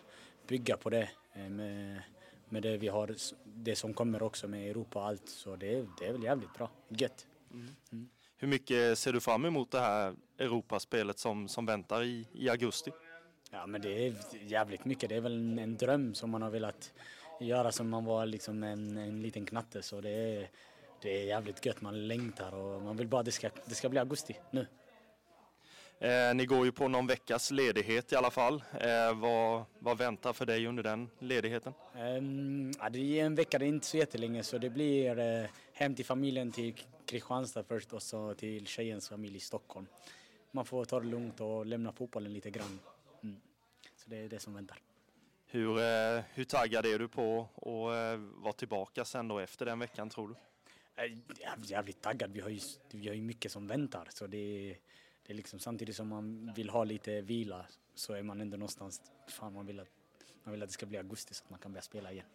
[0.47, 2.01] bygga på det eh, med,
[2.49, 5.29] med det vi har, det som kommer också med Europa och allt.
[5.29, 6.71] Så det, det är väl jävligt bra.
[6.89, 7.27] Gött.
[7.51, 7.75] Mm.
[7.91, 8.09] Mm.
[8.37, 12.91] Hur mycket ser du fram emot det här Europaspelet som, som väntar i, i augusti?
[13.51, 15.09] Ja men det är jävligt mycket.
[15.09, 16.93] Det är väl en dröm som man har velat
[17.41, 19.81] göra som man var liksom en, en liten knatte.
[19.81, 20.49] Så det är,
[21.01, 21.81] det är jävligt gött.
[21.81, 24.67] Man längtar och man vill bara att det ska, det ska bli augusti nu.
[25.99, 28.63] Eh, ni går ju på någon veckas ledighet i alla fall.
[28.79, 31.73] Eh, vad, vad väntar för dig under den ledigheten?
[31.95, 35.49] Um, ja, det är en vecka, det är inte så jättelänge så det blir eh,
[35.73, 36.73] hem till familjen till
[37.05, 39.87] Kristianstad först och så till tjejens familj i Stockholm.
[40.51, 42.79] Man får ta det lugnt och lämna fotbollen lite grann.
[43.23, 43.35] Mm.
[43.95, 44.77] Så det är det som väntar.
[45.45, 45.77] Hur,
[46.35, 50.35] hur taggad är du på att vara tillbaka sen då efter den veckan tror du?
[50.95, 51.17] Jag är
[51.63, 52.31] jävligt taggad.
[52.31, 52.59] Vi har ju,
[52.91, 54.75] vi har ju mycket som väntar så det,
[55.27, 59.01] det är liksom samtidigt som man vill ha lite vila så är man ändå någonstans,
[59.27, 59.87] fan man vill att,
[60.43, 62.25] man vill att det ska bli augusti så att man kan börja spela igen.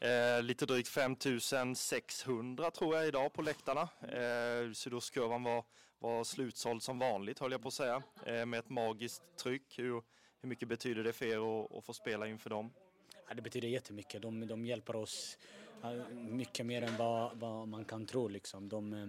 [0.00, 3.88] Eh, lite drygt 5600 tror jag idag på läktarna.
[4.02, 5.64] Eh, Sydostkurvan var,
[5.98, 9.78] var slutsåld som vanligt höll jag på att säga, eh, med ett magiskt tryck.
[9.78, 10.02] Hur,
[10.40, 12.72] hur mycket betyder det för er att, att få spela inför dem?
[13.28, 14.22] Ja, det betyder jättemycket.
[14.22, 15.38] De, de hjälper oss
[16.12, 18.28] mycket mer än vad, vad man kan tro.
[18.28, 18.68] Liksom.
[18.68, 19.08] De, eh,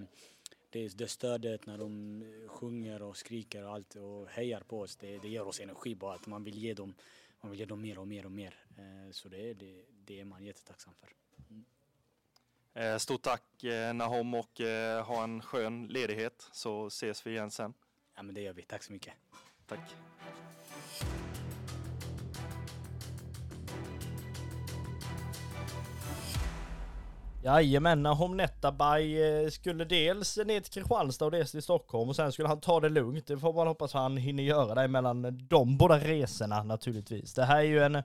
[0.72, 5.18] det, det stödet när de sjunger och skriker och allt och hejar på oss, det,
[5.18, 6.94] det ger oss energi bara att man vill ge dem,
[7.42, 8.56] man vill ge dem mer och mer och mer.
[8.78, 11.10] Eh, så det, det, det är man jättetacksam för.
[11.50, 11.66] Mm.
[12.74, 13.44] Eh, stort tack
[13.94, 14.62] Nahom och
[15.06, 17.74] ha en skön ledighet så ses vi igen sen.
[18.16, 19.14] Ja men det gör vi, tack så mycket.
[19.68, 19.96] Tack.
[27.44, 32.32] Jajamän, Nahom Netabay eh, skulle dels ner till Kristianstad och dels till Stockholm och sen
[32.32, 33.28] skulle han ta det lugnt.
[33.28, 37.34] Det får man hoppas han hinner göra det mellan de båda resorna naturligtvis.
[37.34, 38.04] Det här är ju en,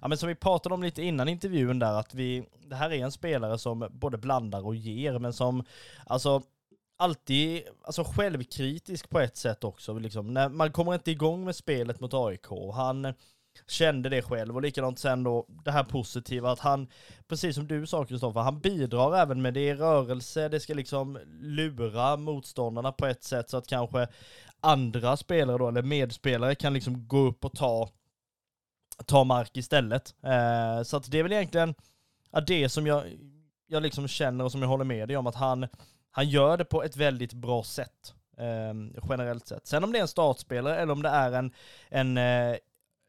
[0.00, 3.04] ja men som vi pratade om lite innan intervjun där, att vi, det här är
[3.04, 5.64] en spelare som både blandar och ger, men som,
[6.06, 6.42] alltså
[6.98, 9.98] alltid alltså självkritisk på ett sätt också.
[9.98, 12.46] Liksom, när man kommer inte igång med spelet mot AIK.
[12.74, 13.14] Han
[13.66, 16.88] kände det själv och likadant sen då det här positiva att han,
[17.28, 21.18] precis som du sa Kristoffer, han bidrar även med det i rörelse, det ska liksom
[21.40, 24.08] lura motståndarna på ett sätt så att kanske
[24.60, 27.88] andra spelare då, eller medspelare kan liksom gå upp och ta,
[29.06, 30.14] ta mark istället.
[30.22, 31.74] Eh, så att det är väl egentligen
[32.30, 33.04] ja, det som jag,
[33.66, 35.66] jag liksom känner och som jag håller med dig om att han,
[36.10, 38.14] han gör det på ett väldigt bra sätt.
[38.38, 39.66] Eh, generellt sett.
[39.66, 41.52] Sen om det är en startspelare eller om det är en,
[41.88, 42.56] en eh,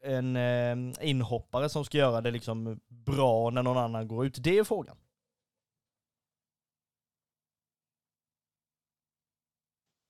[0.02, 4.36] en eh, inhoppare som ska göra det liksom bra när någon annan går ut?
[4.42, 4.96] Det är frågan.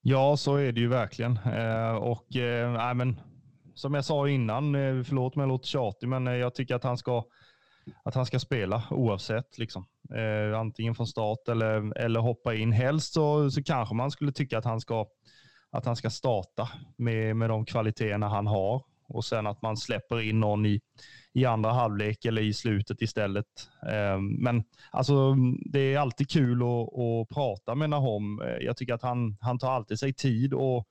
[0.05, 1.37] Ja, så är det ju verkligen.
[1.37, 3.21] Eh, och eh, men,
[3.75, 6.85] som jag sa innan, eh, förlåt om jag låter tjatig, men eh, jag tycker att
[6.85, 7.25] han ska,
[8.05, 9.59] att han ska spela oavsett.
[9.59, 9.87] Liksom.
[10.15, 12.73] Eh, antingen från start eller, eller hoppa in.
[12.73, 15.07] Helst så, så kanske man skulle tycka att han ska,
[15.71, 20.21] att han ska starta med, med de kvaliteterna han har och sen att man släpper
[20.21, 20.81] in någon i,
[21.33, 23.47] i andra halvlek eller i slutet istället.
[23.91, 28.43] Ehm, men alltså, det är alltid kul att, att prata med Nahom.
[28.43, 30.87] Eh, jag tycker att han, han tar alltid sig tid och,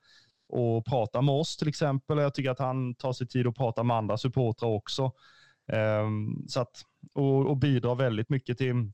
[0.48, 2.18] och prata med oss till exempel.
[2.18, 5.12] Jag tycker att han tar sig tid att prata med andra supportrar också.
[5.72, 6.82] Ehm, så att,
[7.14, 8.92] och, och bidrar väldigt mycket till,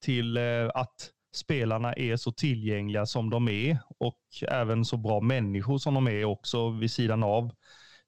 [0.00, 5.78] till eh, att spelarna är så tillgängliga som de är och även så bra människor
[5.78, 7.50] som de är också vid sidan av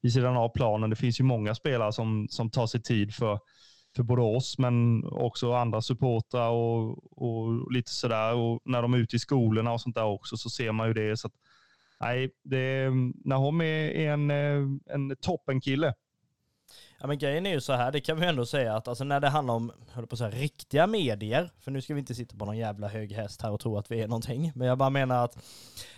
[0.03, 0.91] vid sidan av planen.
[0.91, 3.39] Det finns ju många spelare som, som tar sig tid för,
[3.97, 8.35] för både oss men också andra supportrar och, och lite sådär.
[8.35, 10.95] Och när de är ute i skolorna och sånt där också så ser man ju
[10.95, 11.17] det.
[11.17, 11.35] Så att,
[12.01, 12.91] nej, det,
[13.25, 15.95] Nahom är en, eh, en toppenkille.
[17.01, 19.21] Ja men grejen är ju så här, det kan vi ändå säga att alltså när
[19.21, 22.37] det handlar om, höll på att säga, riktiga medier, för nu ska vi inte sitta
[22.37, 24.91] på någon jävla hög häst här och tro att vi är någonting, men jag bara
[24.91, 25.39] menar att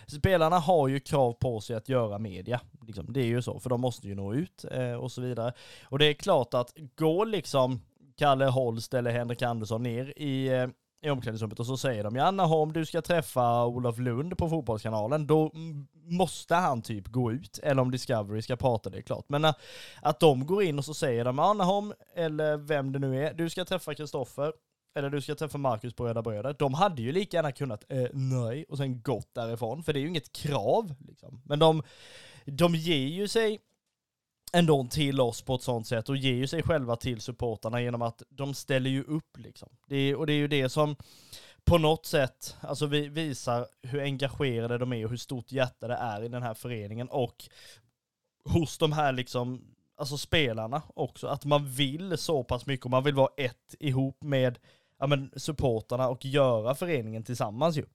[0.07, 2.61] spelarna har ju krav på sig att göra media.
[2.87, 5.53] Liksom, det är ju så, för de måste ju nå ut eh, och så vidare.
[5.83, 7.81] Och det är klart att går liksom
[8.17, 10.67] Kalle Holst eller Henrik Andersson ner i eh,
[11.03, 15.27] i omklädningsrummet och så säger de Janna om du ska träffa Olof Lund på Fotbollskanalen,
[15.27, 17.59] då mm, måste han typ gå ut.
[17.63, 19.25] Eller om Discovery ska prata, det är klart.
[19.27, 19.61] Men att,
[20.01, 23.49] att de går in och så säger de Anaholm, eller vem det nu är, du
[23.49, 24.53] ska träffa Kristoffer,
[24.95, 26.55] eller du ska träffa Marcus på Röda Bröder.
[26.59, 30.01] De hade ju lika gärna kunnat eh, nej och sen gått därifrån, för det är
[30.01, 30.93] ju inget krav.
[31.07, 31.41] Liksom.
[31.45, 31.83] Men de,
[32.45, 33.59] de ger ju sig
[34.53, 38.01] ändå till oss på ett sånt sätt och ger ju sig själva till supportarna genom
[38.01, 39.69] att de ställer ju upp liksom.
[39.87, 40.95] Det och det är ju det som
[41.71, 45.93] på något sätt, alltså vi visar hur engagerade de är och hur stort hjärta det
[45.93, 47.43] är i den här föreningen och
[48.45, 49.61] hos de här liksom,
[49.97, 54.23] alltså spelarna också, att man vill så pass mycket och man vill vara ett ihop
[54.23, 54.59] med
[54.99, 57.85] ja, men, supportarna och göra föreningen tillsammans ju.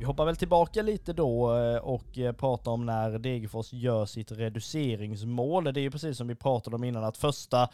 [0.00, 4.32] Vi hoppar väl tillbaka lite då eh, och eh, pratar om när Degerfors gör sitt
[4.32, 5.64] reduceringsmål.
[5.64, 7.68] Det är ju precis som vi pratade om innan att första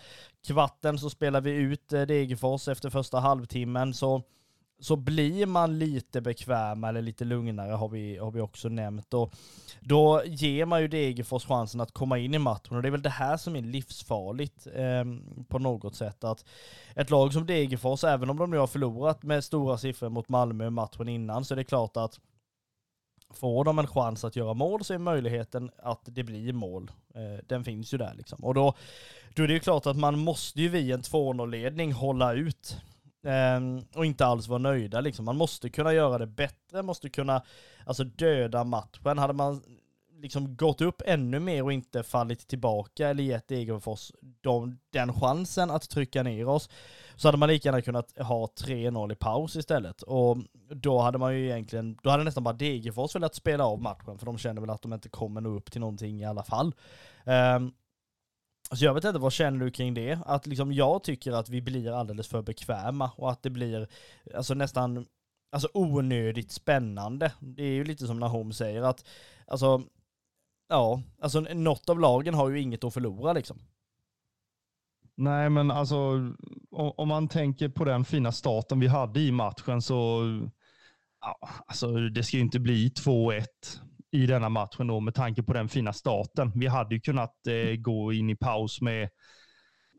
[0.47, 4.23] kvarten så spelar vi ut eh, Degerfors efter första halvtimmen så
[4.79, 9.15] så blir man lite bekvämare, eller lite lugnare har vi, har vi också nämnt.
[9.15, 9.35] Och
[9.81, 13.03] då ger man ju Degerfors chansen att komma in i matchen och det är väl
[13.03, 15.05] det här som är livsfarligt eh,
[15.49, 16.25] på något sätt.
[16.25, 16.45] Att
[16.95, 20.71] ett lag som Degerfors, även om de nu har förlorat med stora siffror mot Malmö
[20.71, 22.21] matchen innan, så är det klart att
[23.31, 26.91] får de en chans att göra mål så är möjligheten att det blir mål.
[27.15, 28.45] Eh, den finns ju där liksom.
[28.45, 28.75] Och då,
[29.35, 32.77] då är det ju klart att man måste ju vid en 2-0-ledning hålla ut.
[33.27, 35.25] Ehm, och inte alls vara nöjda liksom.
[35.25, 37.43] Man måste kunna göra det bättre, måste kunna
[37.87, 39.19] alltså döda matchen.
[39.19, 39.63] Hade man
[40.23, 45.71] liksom gått upp ännu mer och inte fallit tillbaka eller gett Degerfors de, den chansen
[45.71, 46.69] att trycka ner oss,
[47.17, 50.03] så hade man lika gärna kunnat ha 3-0 i paus istället.
[50.03, 50.37] Och
[50.71, 54.27] då hade man ju egentligen, då hade nästan bara Degerfors velat spela av matchen, för
[54.27, 56.75] de känner väl att de inte kommer nå upp till någonting i alla fall.
[57.57, 57.73] Um,
[58.73, 60.19] så jag vet inte, vad känner du kring det?
[60.27, 63.89] Att liksom jag tycker att vi blir alldeles för bekväma och att det blir
[64.35, 65.07] alltså nästan
[65.53, 67.33] alltså onödigt spännande.
[67.41, 69.05] Det är ju lite som när Nahom säger att
[69.47, 69.83] alltså
[70.69, 73.59] ja, alltså något av lagen har ju inget att förlora liksom.
[75.17, 76.33] Nej, men alltså
[76.71, 80.23] om man tänker på den fina starten vi hade i matchen så
[81.21, 83.45] ja, alltså, det ska ju inte bli 2-1
[84.17, 86.53] i denna matchen då med tanke på den fina starten.
[86.55, 89.09] Vi hade ju kunnat eh, gå in i paus med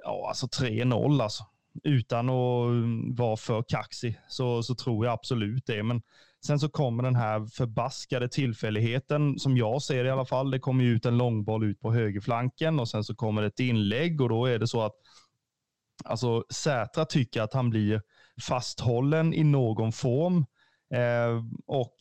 [0.04, 1.44] ja, alltså 3-0 alltså.
[1.84, 5.84] Utan att mm, vara för kaxig så, så tror jag absolut det.
[5.84, 6.02] Men
[6.46, 10.52] sen så kommer den här förbaskade tillfälligheten som jag ser det i alla fall.
[10.52, 14.30] Det kommer ut en långboll ut på högerflanken och sen så kommer ett inlägg och
[14.30, 14.96] då är det så att
[16.06, 18.02] alltså Sätra tycker att han blir
[18.48, 20.46] fasthållen i någon form
[20.90, 21.94] Eh, och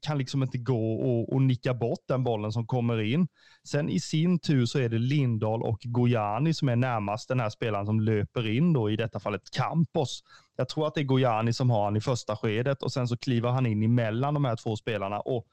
[0.00, 3.28] kan liksom inte gå och, och, nicka bort den bollen som kommer in.
[3.62, 7.50] Sen i sin tur så är det Lindahl och Gojani som är närmast den här
[7.50, 10.24] spelaren som löper in då, i detta fallet Campos.
[10.56, 13.16] Jag tror att det är Gojani som har han i första skedet och sen så
[13.16, 15.46] kliver han in emellan de här två spelarna och,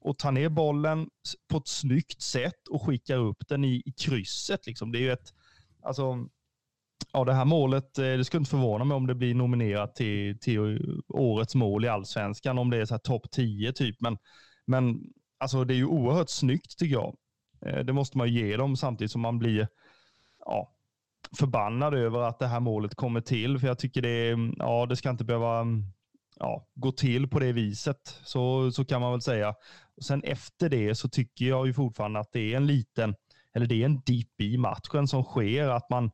[0.00, 1.08] och tar ner bollen
[1.48, 4.66] på ett snyggt sätt och skickar upp den i, i krysset.
[4.66, 4.92] Liksom.
[4.92, 5.34] Det är ju ett,
[5.82, 6.28] alltså,
[7.16, 10.38] ja, det här målet, eh, det skulle inte förvåna mig om det blir nominerat till,
[10.40, 14.00] till årets mål i allsvenskan, om det är så här topp 10 typ.
[14.00, 14.18] Men,
[14.66, 15.00] men
[15.38, 17.16] alltså, det är ju oerhört snyggt tycker jag.
[17.66, 19.68] Eh, det måste man ju ge dem samtidigt som man blir
[20.44, 20.72] ja,
[21.38, 23.58] förbannad över att det här målet kommer till.
[23.58, 25.66] För jag tycker det, ja, det ska inte behöva
[26.36, 28.20] ja, gå till på det viset.
[28.24, 29.54] Så, så kan man väl säga.
[30.02, 33.14] Sen efter det så tycker jag ju fortfarande att det är en liten,
[33.54, 35.68] eller det är en dipp i matchen som sker.
[35.68, 36.10] Att man,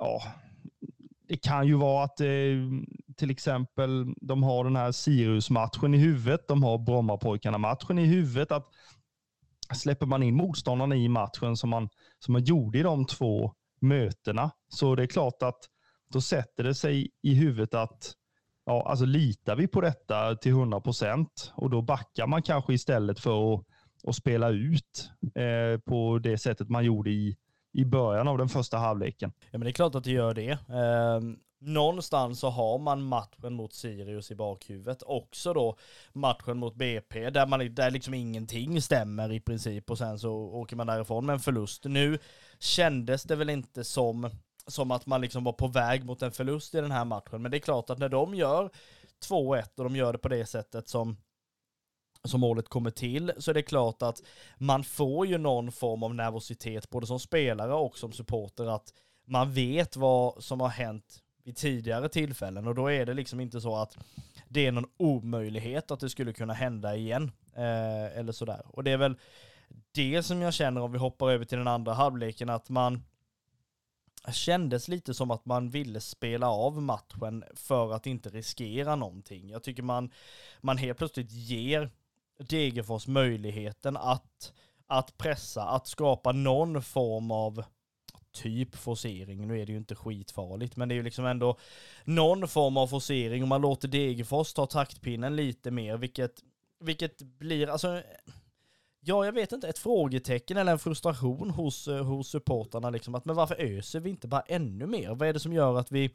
[0.00, 0.22] ja,
[1.28, 2.56] det kan ju vara att eh,
[3.16, 6.48] till exempel de har den här Sirius-matchen i huvudet.
[6.48, 8.52] De har Brommapojkarna-matchen i huvudet.
[8.52, 8.66] Att
[9.74, 14.50] släpper man in motståndarna i matchen som man, som man gjorde i de två mötena,
[14.68, 15.58] så det är klart att
[16.12, 18.14] då sätter det sig i huvudet att
[18.66, 23.20] ja, alltså litar vi på detta till 100 procent och då backar man kanske istället
[23.20, 23.64] för att,
[24.06, 27.36] att spela ut eh, på det sättet man gjorde i,
[27.78, 29.32] i början av den första halvleken.
[29.50, 30.50] Ja men det är klart att det gör det.
[30.50, 31.20] Eh,
[31.60, 35.02] någonstans så har man matchen mot Sirius i bakhuvudet.
[35.02, 35.76] Också då
[36.12, 40.76] matchen mot BP där, man, där liksom ingenting stämmer i princip och sen så åker
[40.76, 41.84] man därifrån med en förlust.
[41.84, 42.18] Nu
[42.58, 44.30] kändes det väl inte som,
[44.66, 47.42] som att man liksom var på väg mot en förlust i den här matchen.
[47.42, 48.70] Men det är klart att när de gör
[49.28, 51.16] 2-1 och de gör det på det sättet som
[52.24, 54.22] som målet kommer till, så är det klart att
[54.58, 58.92] man får ju någon form av nervositet, både som spelare och som supporter, att
[59.26, 63.60] man vet vad som har hänt vid tidigare tillfällen och då är det liksom inte
[63.60, 63.96] så att
[64.48, 67.32] det är någon omöjlighet att det skulle kunna hända igen.
[67.54, 68.62] Eh, eller sådär.
[68.66, 69.16] Och det är väl
[69.94, 73.02] det som jag känner om vi hoppar över till den andra halvleken, att man
[74.32, 79.50] kändes lite som att man ville spela av matchen för att inte riskera någonting.
[79.50, 80.10] Jag tycker man,
[80.60, 81.90] man helt plötsligt ger
[82.38, 84.52] Degerfors möjligheten att,
[84.86, 87.64] att pressa, att skapa någon form av
[88.32, 89.46] typ forcering.
[89.46, 91.58] Nu är det ju inte skitfarligt, men det är ju liksom ändå
[92.04, 96.42] någon form av forcering och man låter Degerfors ta taktpinnen lite mer, vilket,
[96.80, 98.02] vilket blir, alltså,
[99.00, 103.24] ja, jag vet inte, ett frågetecken eller en frustration hos, eh, hos supportarna liksom, att
[103.24, 105.14] men varför öser vi inte bara ännu mer?
[105.14, 106.14] Vad är det som gör att vi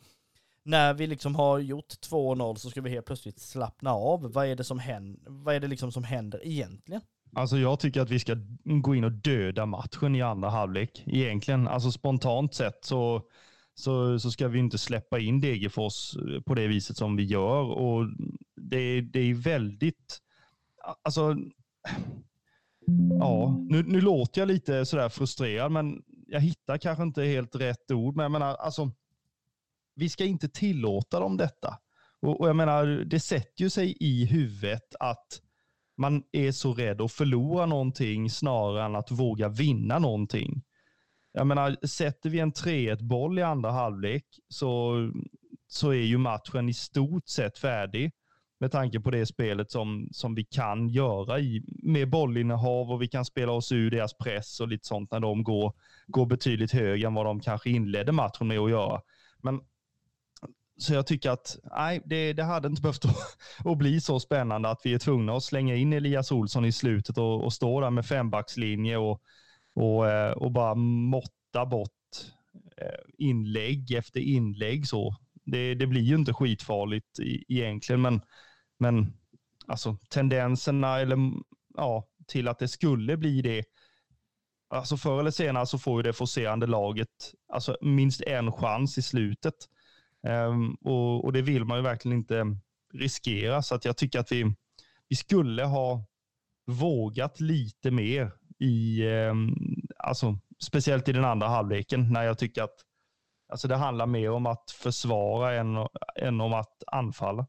[0.63, 4.32] när vi liksom har gjort 2-0 så ska vi helt plötsligt slappna av.
[4.32, 7.02] Vad är det som händer, vad är det liksom som händer egentligen?
[7.36, 11.04] Alltså jag tycker att vi ska gå in och döda matchen i andra halvlek.
[11.06, 13.21] Egentligen, alltså spontant sett så,
[13.76, 17.63] så, så ska vi inte släppa in Degerfors eh, på det viset som vi gör.
[17.63, 18.06] Och
[18.56, 20.19] det, det är väldigt,
[21.04, 21.36] alltså,
[23.19, 27.91] ja, nu, nu låter jag lite sådär frustrerad, men jag hittar kanske inte helt rätt
[27.91, 28.15] ord.
[28.15, 28.91] Men jag menar, alltså,
[29.95, 31.78] vi ska inte tillåta dem detta.
[32.22, 35.41] Och, och jag menar, det sätter ju sig i huvudet att
[35.97, 40.63] man är så rädd att förlora någonting snarare än att våga vinna någonting.
[41.34, 44.95] Jag menar, sätter vi en 3-1 boll i andra halvlek så,
[45.68, 48.11] så är ju matchen i stort sett färdig
[48.59, 53.07] med tanke på det spelet som, som vi kan göra i, med bollinnehav och vi
[53.07, 55.74] kan spela oss ur deras press och lite sånt när de går,
[56.07, 59.01] går betydligt högre än vad de kanske inledde matchen med att göra.
[59.41, 59.61] Men
[60.84, 64.69] så jag tycker att nej, det, det hade inte behövt att, att bli så spännande
[64.69, 67.89] att vi är tvungna att slänga in Elias Olsson i slutet och, och stå där
[67.89, 69.21] med fembackslinje och,
[69.73, 71.89] och, eh, och bara måtta bort
[72.77, 74.88] eh, inlägg efter inlägg.
[74.88, 75.15] Så.
[75.45, 78.21] Det, det blir ju inte skitfarligt egentligen, men,
[78.77, 79.13] men
[79.67, 81.17] alltså, tendenserna eller,
[81.77, 83.65] ja, till att det skulle bli det
[84.69, 87.09] alltså förr eller senare så får ju det forcerande laget
[87.47, 89.53] alltså minst en chans i slutet.
[90.28, 92.57] Ehm, och, och, det vill man ju verkligen inte
[92.93, 93.61] riskera.
[93.61, 94.55] Så att jag tycker att vi,
[95.09, 96.05] vi skulle ha
[96.65, 99.55] vågat lite mer i, ehm,
[99.97, 102.76] alltså, speciellt i den andra halvleken när jag tycker att
[103.49, 107.47] alltså, det handlar mer om att försvara än, än om att anfalla.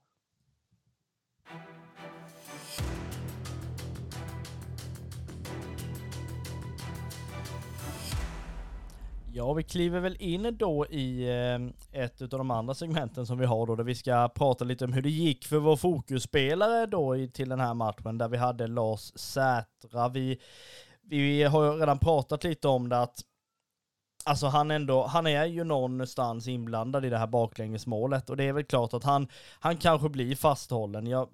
[9.37, 13.47] Ja, vi kliver väl in då i eh, ett av de andra segmenten som vi
[13.47, 17.27] har då, där vi ska prata lite om hur det gick för vår fokusspelare då
[17.33, 20.09] till den här matchen, där vi hade Lars Sätra.
[20.09, 20.41] Vi,
[21.03, 23.21] vi har redan pratat lite om det att
[24.25, 28.53] Alltså han ändå, han är ju någonstans inblandad i det här baklängesmålet och det är
[28.53, 29.29] väl klart att han,
[29.61, 31.07] han kanske blir fasthållen.
[31.07, 31.29] Jag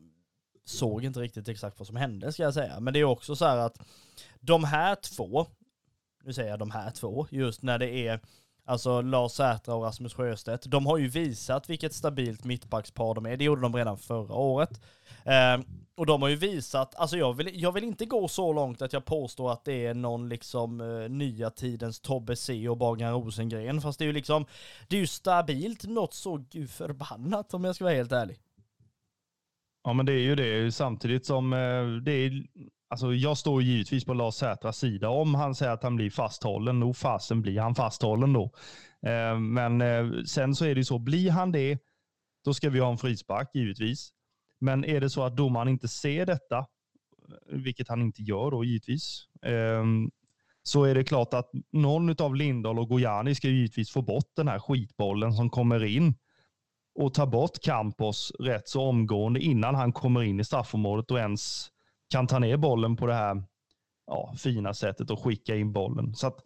[0.65, 3.45] såg inte riktigt exakt vad som hände ska jag säga, men det är också så
[3.45, 3.79] här att
[4.41, 5.47] de här två,
[6.25, 8.21] nu säger jag de här två, just när det är
[8.71, 13.37] Alltså Lars Sätra och Rasmus Sjöstedt, de har ju visat vilket stabilt mittbackspar de är.
[13.37, 14.81] Det gjorde de redan förra året.
[15.25, 15.61] Eh,
[15.95, 18.93] och de har ju visat, alltså jag vill, jag vill inte gå så långt att
[18.93, 23.81] jag påstår att det är någon liksom eh, nya tidens Tobbe C och Bagan Rosengren,
[23.81, 24.47] fast det är ju liksom,
[24.89, 28.39] det är ju stabilt något så förbannat om jag ska vara helt ärlig.
[29.85, 32.47] Ja men det är ju det, samtidigt som eh, det är
[32.91, 35.09] Alltså jag står givetvis på Lars Sätras sida.
[35.09, 38.53] Om han säger att han blir fasthållen, nog fasen blir han fasthållen då.
[39.07, 41.79] Eh, men eh, sen så är det ju så, blir han det,
[42.45, 44.13] då ska vi ha en frispark givetvis.
[44.59, 46.67] Men är det så att domaren inte ser detta,
[47.53, 49.85] vilket han inte gör då givetvis, eh,
[50.63, 54.49] så är det klart att någon av Lindahl och Gojani ska givetvis få bort den
[54.49, 56.15] här skitbollen som kommer in
[56.95, 61.71] och ta bort Campos rätt så omgående innan han kommer in i straffområdet och ens
[62.11, 63.43] kan ta ner bollen på det här
[64.07, 66.15] ja, fina sättet och skicka in bollen.
[66.15, 66.45] Så att,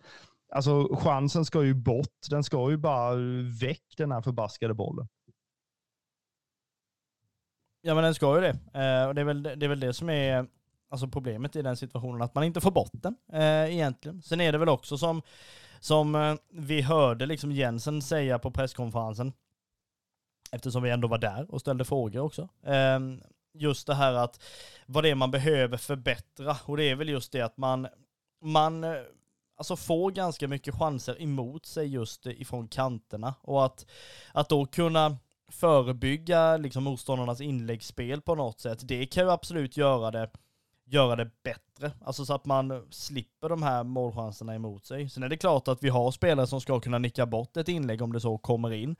[0.52, 2.26] alltså, chansen ska ju bort.
[2.30, 3.14] Den ska ju bara
[3.60, 5.08] väck den här förbaskade bollen.
[7.86, 8.80] Ja men den ska ju det.
[8.80, 10.46] Eh, och det är, väl, det är väl det som är
[10.88, 14.22] alltså problemet i den situationen, att man inte får bort den eh, egentligen.
[14.22, 15.22] Sen är det väl också som,
[15.80, 19.32] som eh, vi hörde liksom Jensen säga på presskonferensen,
[20.52, 22.48] eftersom vi ändå var där och ställde frågor också.
[22.64, 23.20] Ehm,
[23.54, 24.42] Just det här att
[24.86, 26.56] vad det är man behöver förbättra.
[26.64, 27.88] Och det är väl just det att man,
[28.42, 28.94] man eh,
[29.56, 33.34] alltså får ganska mycket chanser emot sig just ifrån kanterna.
[33.40, 33.86] Och att,
[34.32, 35.16] att då kunna
[35.48, 40.30] förebygga liksom motståndarnas inläggsspel på något sätt, det kan ju absolut göra det,
[40.84, 41.92] göra det bättre.
[42.04, 45.10] Alltså så att man slipper de här målchanserna emot sig.
[45.10, 48.02] Sen är det klart att vi har spelare som ska kunna nicka bort ett inlägg
[48.02, 48.96] om det så kommer in.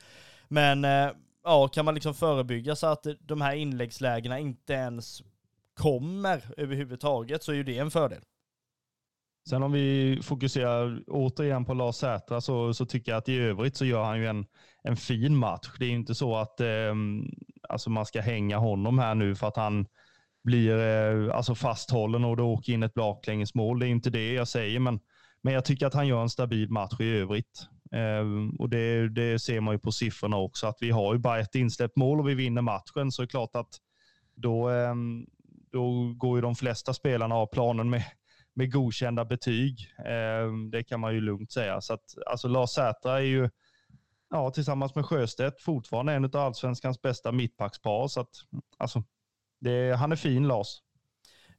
[0.49, 1.11] Men eh,
[1.45, 5.23] ja, kan man liksom förebygga så att de här inläggslägena inte ens
[5.75, 8.23] kommer överhuvudtaget så är ju det en fördel.
[9.49, 13.77] Sen om vi fokuserar återigen på Lars Sätra så, så tycker jag att i övrigt
[13.77, 14.47] så gör han ju en,
[14.83, 15.71] en fin match.
[15.79, 16.95] Det är ju inte så att eh,
[17.69, 19.87] alltså man ska hänga honom här nu för att han
[20.45, 23.79] blir eh, alltså fasthållen och det åker in ett baklängesmål.
[23.79, 25.01] Det är inte det jag säger, men,
[25.43, 27.69] men jag tycker att han gör en stabil match i övrigt.
[27.95, 31.41] Ehm, och det, det, ser man ju på siffrorna också, att vi har ju bara
[31.41, 33.81] ett insläppt mål och vi vinner matchen, så är det klart att
[34.35, 35.27] då, ehm,
[35.73, 38.05] då går ju de flesta spelarna av planen med,
[38.55, 39.95] med godkända betyg.
[40.07, 41.81] Ehm, det kan man ju lugnt säga.
[41.81, 43.51] Så att, alltså Lars Sätra är ju,
[44.31, 48.09] ja, tillsammans med Sjöstedt, fortfarande en av allsvenskans bästa mittbackspar.
[48.09, 48.35] Så att,
[48.79, 49.03] alltså,
[49.61, 50.81] det, han är fin, Lars.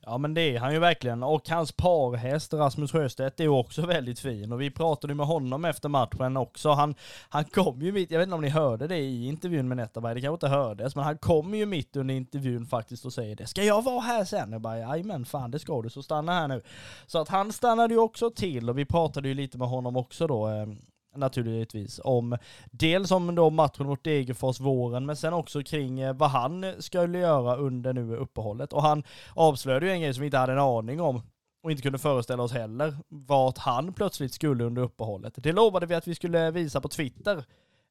[0.08, 1.24] Ja men det är han ju verkligen.
[1.24, 4.52] Och hans parhäst Rasmus Sjöstedt är ju också väldigt fin.
[4.52, 6.70] Och vi pratade med honom efter matchen också.
[6.70, 6.96] Han,
[7.30, 10.16] han kom ju mitt, jag vet inte om ni hörde det i intervjun med Nettaberg,
[10.16, 13.48] det kanske inte hördes, men han kom ju mitt under intervjun faktiskt och säger det.
[13.48, 14.52] Ska jag vara här sen?
[14.52, 16.62] Jag bara, men fan det ska du, så stanna här nu.
[17.06, 20.28] Så att han stannade ju också till och vi pratade ju lite med honom också
[20.28, 20.78] då ehm,
[21.18, 22.38] naturligtvis om
[22.72, 27.18] dels om då matchen mot Degerfors våren, men sen också kring eh, vad han skulle
[27.18, 28.74] göra under nu uppehållet.
[28.74, 29.04] Och han
[29.34, 31.22] avslöjade ju en grej som vi inte hade en aning om
[31.64, 35.34] och inte kunde föreställa oss heller, vart han plötsligt skulle under uppehållet.
[35.38, 37.44] Det lovade vi att vi skulle visa på Twitter.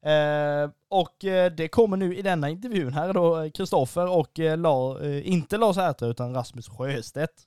[0.05, 2.93] Eh, och eh, det kommer nu i denna intervjun.
[2.93, 7.43] Här är då eh, Kristoffer och eh, La, eh, inte Lars Ertre utan Rasmus Sjöstedt.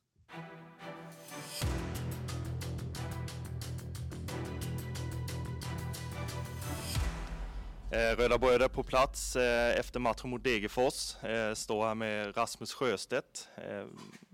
[7.99, 11.24] Eh, Röda Bröder på plats eh, efter matchen mot Degerfors.
[11.24, 13.49] Eh, står här med Rasmus Sjöstedt.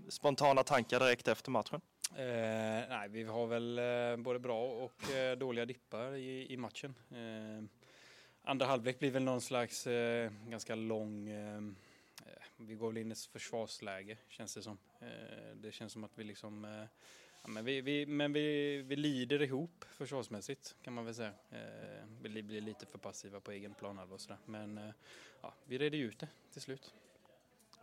[0.09, 1.81] Spontana tankar direkt efter matchen?
[2.17, 3.79] Eh, nej, vi har väl
[4.17, 5.01] både bra och
[5.37, 6.95] dåliga dippar i, i matchen.
[8.43, 9.87] andra halvlek blir väl någon slags
[10.47, 11.29] ganska lång
[12.57, 14.77] vi går väl in i ett försvarsläge känns det som.
[15.55, 16.87] det känns som att vi liksom
[17.45, 21.31] Ja, men vi, vi, men vi, vi lider ihop försvarsmässigt kan man väl säga.
[21.51, 24.37] Eh, vi blir lite för passiva på egen planhalva och sådär.
[24.45, 24.93] Men eh,
[25.41, 26.93] ja, vi reder ut det till slut.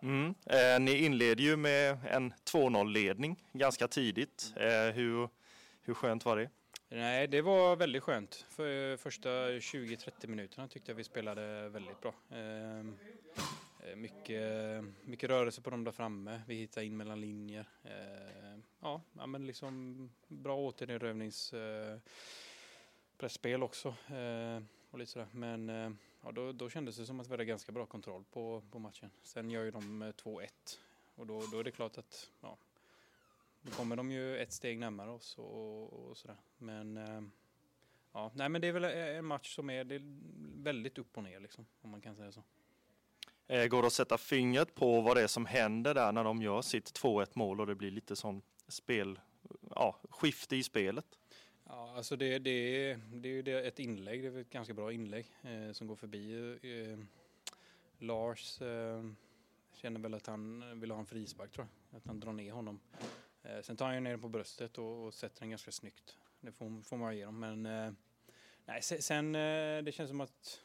[0.01, 0.35] Mm.
[0.47, 4.53] Eh, ni inleder ju med en 2-0-ledning ganska tidigt.
[4.57, 5.29] Eh, hur,
[5.83, 6.51] hur skönt var det?
[6.89, 8.47] Nej, det var väldigt skönt.
[8.49, 12.15] För första 20-30 minuterna tyckte jag vi spelade väldigt bra.
[12.31, 12.85] Eh,
[13.87, 16.41] Eh, mycket, mycket rörelse på dem där framme.
[16.47, 17.69] Vi hittar in mellan linjer.
[18.85, 21.99] Ja, men liksom bra återerövrnings eh,
[23.19, 23.89] pressspel också.
[23.89, 25.29] Eh, och lite sådär.
[25.33, 25.91] Men eh,
[26.23, 29.11] ja, då, då kändes det som att vi hade ganska bra kontroll på, på matchen.
[29.23, 30.49] Sen gör ju de eh, 2-1
[31.15, 32.57] och då, då är det klart att ja,
[33.63, 36.37] då kommer de ju ett steg närmare oss och, och sådär.
[36.59, 36.99] Men
[38.13, 40.03] ja, nej men det är väl en match som är, det är
[40.63, 42.43] väldigt upp och ner liksom, om man kan säga så.
[43.69, 46.63] Går det att sätta fingret på vad det är som händer där när de gör
[46.63, 48.43] sitt 2-1 mål och det blir lite sån
[48.73, 49.21] spel,
[49.71, 51.19] ja, skifte i spelet?
[51.65, 55.27] Ja, alltså det, det, det är ju ett inlägg, det är ett ganska bra inlägg
[55.43, 56.35] eh, som går förbi.
[56.63, 56.99] Eh,
[57.99, 59.05] Lars eh,
[59.73, 62.81] känner väl att han vill ha en frispark tror jag, att han drar ner honom.
[63.43, 66.19] Eh, sen tar han ju ner den på bröstet och, och sätter den ganska snyggt.
[66.41, 67.93] Det får, får man ge dem, men eh,
[68.65, 70.61] nej, sen eh, det känns som att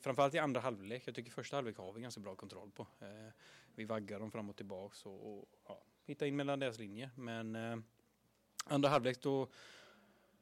[0.00, 1.02] framförallt i andra halvlek.
[1.06, 2.86] Jag tycker första halvlek har vi ganska bra kontroll på.
[3.00, 3.32] Eh,
[3.74, 7.10] vi vaggar dem fram och tillbaks och, och ja, Hitta in mellan deras linjer.
[7.14, 7.78] Men eh,
[8.64, 9.48] andra halvlek då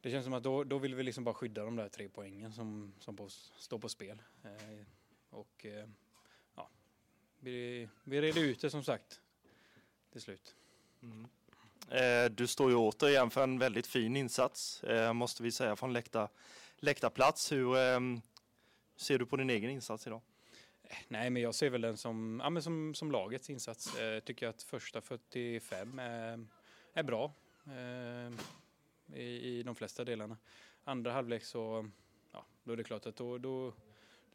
[0.00, 2.52] det känns som att då, då vill vi liksom bara skydda de där tre poängen
[2.52, 4.22] som, som på, står på spel.
[4.44, 4.86] Eh,
[5.30, 5.88] och eh,
[6.54, 6.68] ja,
[7.40, 9.20] vi, vi reder ut det som sagt
[10.12, 10.54] till slut.
[11.02, 11.26] Mm.
[11.90, 15.92] Eh, du står ju återigen för en väldigt fin insats, eh, måste vi säga, från
[15.92, 16.28] läkta,
[16.76, 17.52] läktarplats.
[17.52, 18.00] Hur, eh,
[18.96, 20.20] ser du på din egen insats idag?
[21.08, 23.96] Nej, men jag ser väl den som, ja, men som, som lagets insats.
[23.98, 26.46] Jag eh, tycker att första 45 är,
[26.92, 27.32] är bra
[27.66, 28.32] eh,
[29.18, 30.36] i, i de flesta delarna.
[30.84, 31.90] Andra halvlek så,
[32.32, 33.70] ja, då är det klart att då, då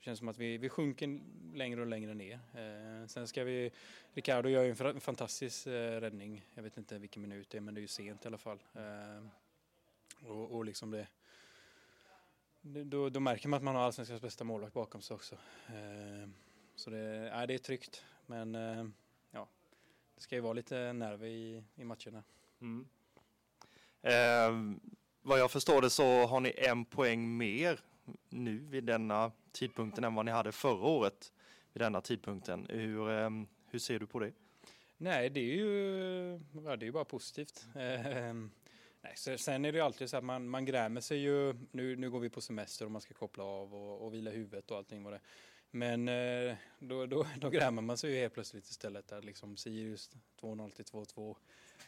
[0.02, 1.20] det känns som att vi, vi sjunker
[1.54, 2.40] längre och längre ner.
[2.54, 3.72] Eh, sen ska vi,
[4.14, 6.46] Ricardo gör ju en fantastisk eh, räddning.
[6.54, 8.64] Jag vet inte vilken minut det är, men det är ju sent i alla fall.
[8.74, 9.26] Eh,
[10.30, 11.08] och, och liksom det,
[12.62, 15.36] då, då märker man att man har allsvenskans bästa målvakt bakom sig också.
[15.68, 16.30] Eh,
[16.82, 18.86] så det, äh, det är tryggt, men eh,
[19.32, 19.48] ja,
[20.16, 22.24] det ska ju vara lite nerv i, i matcherna.
[22.62, 22.88] Mm.
[24.02, 24.82] Eh,
[25.22, 27.80] vad jag förstår det så har ni en poäng mer
[28.30, 31.34] nu vid denna tidpunkten än vad ni hade förra året
[31.74, 32.68] vid denna tidpunkten.
[32.70, 33.30] Hur, eh,
[33.68, 34.32] hur ser du på det?
[34.98, 37.66] Nej, det är ju, ja, det är bara positivt.
[37.76, 38.34] Eh,
[39.04, 42.10] Nej, sen är det ju alltid så att man, man grämer sig ju, nu, nu
[42.10, 45.04] går vi på semester och man ska koppla av och, och vila huvudet och allting
[45.04, 45.20] vad det
[45.72, 50.10] men eh, då, då, då grämer man sig ju helt plötsligt istället där liksom Sirius
[50.42, 51.36] 2-0 till 2-2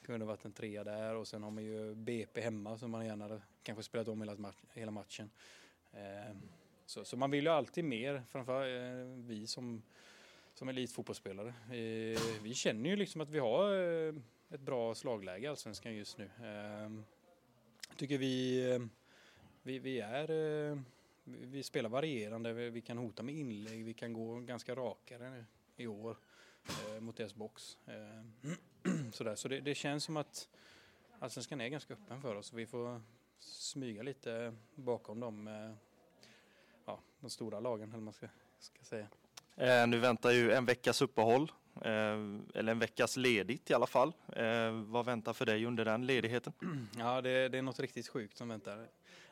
[0.01, 3.41] kunde varit en trea där och sen har man ju BP hemma som man gärna
[3.63, 5.29] kanske spelat om hela, hela matchen.
[5.91, 6.35] Eh,
[6.85, 9.83] så, så man vill ju alltid mer, framför eh, vi som,
[10.53, 11.53] som elitfotbollsspelare.
[12.41, 13.73] vi känner ju liksom att vi har
[14.49, 16.29] ett bra slagläge i Allsvenskan just nu.
[17.89, 18.79] Jag tycker vi,
[19.63, 20.27] vi, vi är
[21.23, 25.45] vi spelar varierande, vi kan hota med inlägg, vi kan gå ganska rakare
[25.75, 26.17] i år
[26.67, 27.77] eh, mot deras box.
[27.85, 29.35] Eh, sådär.
[29.35, 30.49] Så det, det, känns som att
[31.19, 32.53] Allsvenskan är ganska öppen för oss.
[32.53, 33.01] Vi får
[33.39, 35.71] smyga lite bakom dem, eh,
[36.85, 38.27] ja, de stora lagen, eller man ska,
[38.59, 39.07] ska säga.
[39.55, 41.51] Eh, nu väntar ju en veckas uppehåll
[41.81, 42.17] Eh,
[42.53, 44.13] eller en veckas ledigt i alla fall.
[44.35, 46.53] Eh, vad väntar för dig under den ledigheten?
[46.97, 48.87] Ja, det, det är något riktigt sjukt som väntar.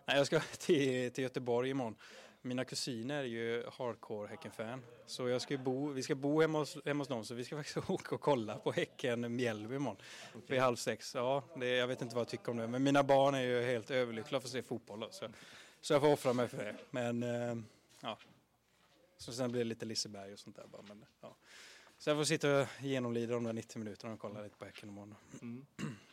[0.06, 1.96] Nej, jag ska till, till Göteborg imorgon.
[2.44, 4.84] Mina kusiner är ju hardcore Häcken-fan.
[5.06, 7.58] Så jag ska bo, vi ska bo hemma hos, hemma hos dem, så vi ska
[7.64, 9.98] faktiskt åka och kolla på Häcken Mjällby imorgon.
[10.30, 10.42] Okay.
[10.48, 11.16] Vid halv sex.
[11.16, 13.62] Ja, det, jag vet inte vad jag tycker om det, men mina barn är ju
[13.62, 15.08] helt överlyckliga för att se fotboll.
[15.12, 15.28] Så,
[15.82, 16.76] så jag får offra mig för det.
[16.92, 17.64] Men, eh,
[18.02, 18.18] ja.
[19.18, 20.82] Så sen blir det lite Liseberg och sånt där bara.
[20.82, 21.36] Men, ja.
[21.98, 24.90] Så jag får sitta och genomlida de där 90 minuterna och kolla lite på Häcken
[24.90, 25.16] imorgon.
[25.42, 25.66] Mm.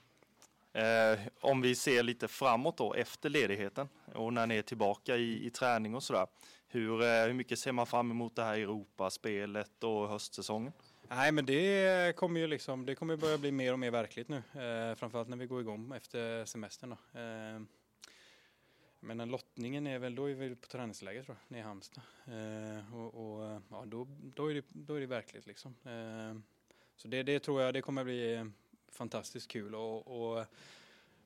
[0.72, 5.46] Eh, om vi ser lite framåt då efter ledigheten och när ni är tillbaka i,
[5.46, 6.26] i träning och sådär.
[6.68, 10.72] Hur, eh, hur mycket ser man fram emot det här Europaspelet och höstsäsongen?
[11.08, 14.36] Nej men det kommer ju liksom, det kommer börja bli mer och mer verkligt nu.
[14.36, 16.90] Eh, framförallt när vi går igång efter semestern.
[16.90, 17.20] Då.
[17.20, 17.60] Eh,
[19.00, 22.02] Men lottningen är väl, då är vi på träningsläger tror jag, nere i Halmstad.
[22.26, 25.74] Eh, och, och ja, då, då, är det, då är det verkligt liksom.
[25.84, 26.40] Eh,
[26.96, 28.50] så det, det tror jag, det kommer bli
[28.88, 30.44] fantastiskt kul och, och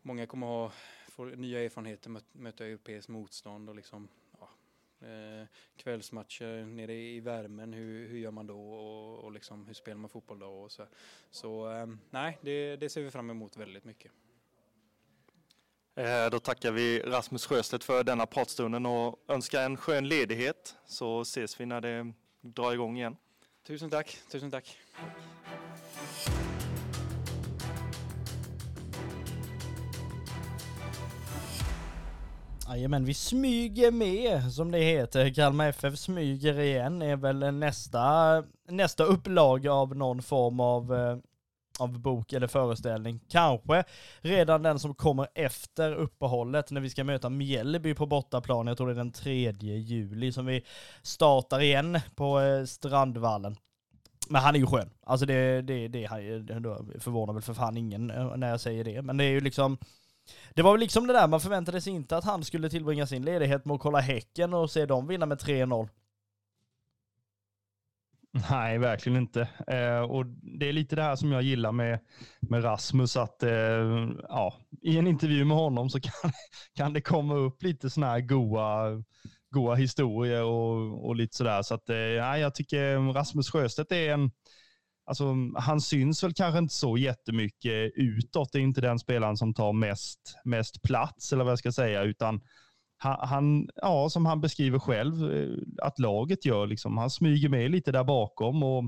[0.02, 0.72] många kommer ha
[1.12, 4.08] få nya erfarenheter, möta europeiskt motstånd och liksom
[4.40, 4.48] ja,
[5.08, 5.46] eh,
[5.76, 10.10] kvällsmatcher nere i värmen, hur, hur gör man då och, och liksom, hur spelar man
[10.10, 10.86] fotboll då och så.
[11.30, 14.12] Så eh, nej, det, det ser vi fram emot väldigt mycket.
[15.94, 21.20] Eh, då tackar vi Rasmus Sjöstedt för denna pratstunden och önskar en skön ledighet så
[21.20, 23.16] ses vi när det drar igång igen.
[23.62, 24.78] Tusen tack, tusen tack.
[32.72, 35.34] Jajamän, vi smyger med som det heter.
[35.34, 41.16] Kalmar FF smyger igen är väl nästa, nästa upplag av någon form av eh,
[41.78, 43.20] av bok eller föreställning.
[43.28, 43.84] Kanske
[44.20, 48.66] redan den som kommer efter uppehållet när vi ska möta Mjällby på bortaplan.
[48.66, 50.64] Jag tror det är den 3 juli som vi
[51.02, 53.56] startar igen på eh, Strandvallen.
[54.28, 54.90] Men han är ju skön.
[55.04, 56.08] Alltså det, det, det,
[56.38, 59.02] det förvånar väl för fan ingen eh, när jag säger det.
[59.02, 59.78] Men det är ju liksom
[60.54, 63.24] det var väl liksom det där, man förväntade sig inte att han skulle tillbringa sin
[63.24, 65.88] ledighet med att kolla Häcken och se dem vinna med 3-0.
[68.50, 69.48] Nej, verkligen inte.
[69.66, 71.98] Eh, och Det är lite det här som jag gillar med,
[72.40, 76.32] med Rasmus, att eh, ja, i en intervju med honom så kan,
[76.74, 79.02] kan det komma upp lite sådana här goa,
[79.50, 81.62] goa historier och, och lite sådär.
[81.62, 84.30] Så att, eh, jag tycker Rasmus Sjöstedt är en,
[85.04, 88.52] alltså, han syns väl kanske inte så jättemycket utåt.
[88.52, 92.02] Det är inte den spelaren som tar mest, mest plats, eller vad jag ska säga,
[92.02, 92.40] utan
[93.02, 96.66] han, ja, som han beskriver själv, eh, att laget gör.
[96.66, 96.98] Liksom.
[96.98, 98.84] Han smyger med lite där bakom och,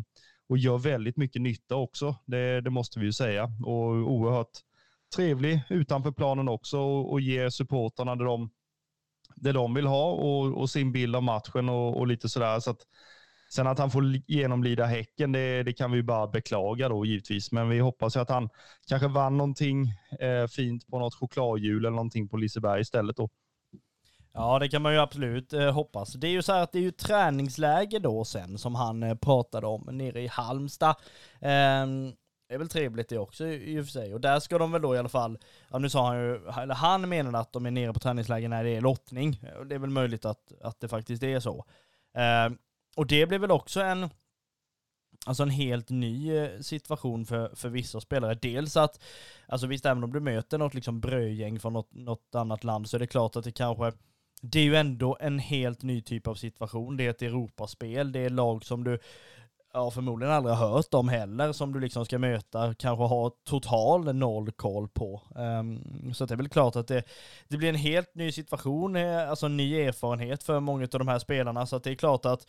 [0.49, 2.17] och gör väldigt mycket nytta också.
[2.27, 3.45] Det, det måste vi ju säga.
[3.45, 4.59] Och oerhört
[5.17, 8.51] trevlig utanför planen också och, och ger supportrarna det de,
[9.37, 12.61] det de vill ha och, och sin bild av matchen och, och lite sådär.
[12.61, 12.87] Så att,
[13.51, 17.53] sen att han får genomlida Häcken, det, det kan vi bara beklaga då givetvis.
[17.53, 18.49] Men vi hoppas ju att han
[18.89, 19.87] kanske vann någonting
[20.21, 23.29] eh, fint på något chokladhjul eller någonting på Liseberg istället då.
[24.33, 26.13] Ja, det kan man ju absolut eh, hoppas.
[26.13, 29.15] Det är ju så här att det är ju träningsläge då sen som han eh,
[29.15, 30.97] pratade om nere i Halmstad.
[31.41, 31.87] Eh,
[32.49, 34.15] det är väl trevligt det också i och för sig.
[34.15, 35.39] Och där ska de väl då i alla fall,
[35.71, 38.65] ja nu sa han ju, eller han menade att de är nere på träningsläge när
[38.65, 39.41] det är lottning.
[39.67, 41.65] Det är väl möjligt att, att det faktiskt är så.
[42.17, 42.53] Eh,
[42.97, 44.11] och det blir väl också en,
[45.27, 48.35] alltså en helt ny eh, situation för, för vissa spelare.
[48.35, 49.03] Dels att,
[49.49, 52.97] alltså visst även om du möter något liksom brödgäng från något, något annat land så
[52.97, 53.93] är det klart att det kanske
[54.43, 56.97] det är ju ändå en helt ny typ av situation.
[56.97, 58.99] Det är ett Europaspel, det är lag som du
[59.75, 64.15] ja, förmodligen aldrig har hört om heller, som du liksom ska möta, kanske ha total
[64.15, 65.23] noll koll på.
[65.35, 67.03] Um, så det är väl klart att det,
[67.49, 71.09] det blir en helt ny situation, eh, alltså en ny erfarenhet för många av de
[71.09, 72.47] här spelarna, så att det är klart att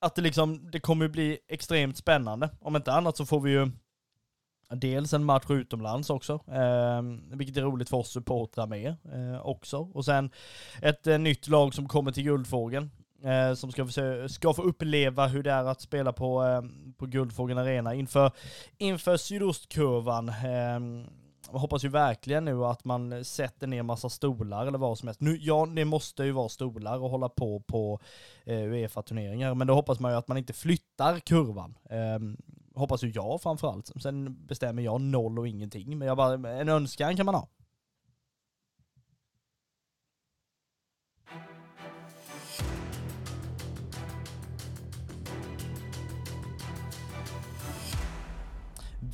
[0.00, 2.50] att det liksom, det kommer bli extremt spännande.
[2.60, 3.70] Om inte annat så får vi ju
[4.70, 7.02] Dels en match utomlands också, eh,
[7.36, 9.78] vilket är roligt för oss supportrar med eh, också.
[9.78, 10.30] Och sen
[10.82, 12.90] ett eh, nytt lag som kommer till Guldfågeln,
[13.24, 13.88] eh, som ska,
[14.28, 16.62] ska få uppleva hur det är att spela på, eh,
[16.96, 18.30] på Guldfågeln Arena inför,
[18.78, 20.28] inför sydostkurvan.
[20.28, 21.06] Ehm,
[21.52, 25.20] jag hoppas ju verkligen nu att man sätter ner massa stolar eller vad som helst.
[25.20, 28.00] Nu, ja, det måste ju vara stolar och hålla på på
[28.44, 31.74] eh, Uefa-turneringar, men då hoppas man ju att man inte flyttar kurvan.
[31.90, 32.18] Eh,
[32.74, 33.92] hoppas ju jag framförallt.
[34.02, 37.48] Sen bestämmer jag noll och ingenting, men jag bara, en önskan kan man ha.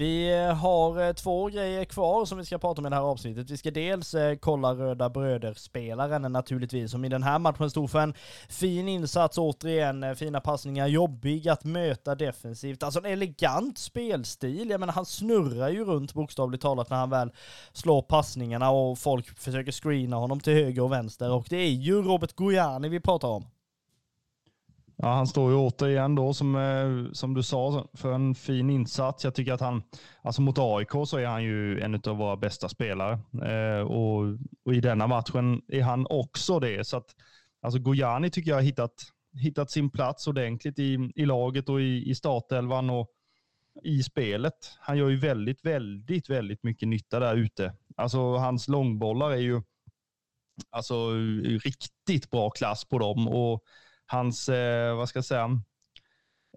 [0.03, 3.51] Vi har eh, två grejer kvar som vi ska prata om i det här avsnittet.
[3.51, 7.99] Vi ska dels eh, kolla Röda Bröder-spelaren naturligtvis, som i den här matchen stod för
[7.99, 8.15] en
[8.49, 10.03] fin insats återigen.
[10.03, 12.83] Eh, fina passningar, jobbig att möta defensivt.
[12.83, 14.71] Alltså en elegant spelstil.
[14.71, 17.31] Jag menar, han snurrar ju runt bokstavligt talat när han väl
[17.73, 21.33] slår passningarna och folk försöker screena honom till höger och vänster.
[21.33, 23.47] Och det är ju Robert Gojani vi pratar om.
[25.05, 29.25] Ja, han står ju återigen då som, eh, som du sa för en fin insats.
[29.25, 29.83] Jag tycker att han,
[30.23, 33.13] alltså mot AIK så är han ju en av våra bästa spelare
[33.45, 36.87] eh, och, och, i denna matchen är han också det.
[36.87, 37.07] Så att,
[37.63, 38.95] alltså Gojani tycker jag har hittat,
[39.35, 43.09] hittat sin plats ordentligt i, i laget och i, i startelvan och
[43.83, 44.77] i spelet.
[44.81, 47.75] Han gör ju väldigt, väldigt, väldigt mycket nytta där ute.
[47.97, 49.63] Alltså hans långbollar är ju
[50.71, 51.11] alltså
[51.65, 53.65] riktigt bra klass på dem och
[54.13, 55.61] hans, eh, vad ska jag säga,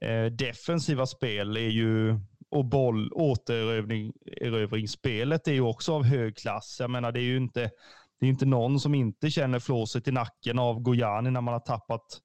[0.01, 6.77] eh, defensiva spel är ju, och boll, återerövringsspelet är ju också av hög klass.
[6.79, 7.71] Jag menar, det är ju inte,
[8.19, 11.59] det är inte någon som inte känner flåset i nacken av Gojani när man har
[11.59, 12.21] tappat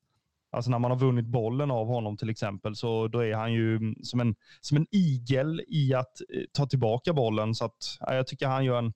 [0.53, 3.95] Alltså när man har vunnit bollen av honom till exempel, så då är han ju
[4.03, 7.55] som en, som en igel i att eh, ta tillbaka bollen.
[7.55, 8.93] Så att, ja, jag tycker han gör en,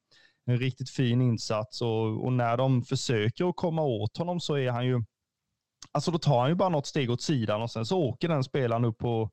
[0.47, 4.71] en riktigt fin insats och, och, när de försöker att komma åt honom så är
[4.71, 5.05] han ju,
[5.95, 8.45] alltså då tar han ju bara något steg åt sidan och sen så åker den
[8.45, 9.31] spelaren upp på,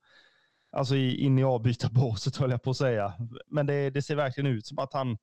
[0.71, 3.13] alltså in i avbytarbåset höll jag på att säga.
[3.47, 5.17] Men det, det ser verkligen ut som att han,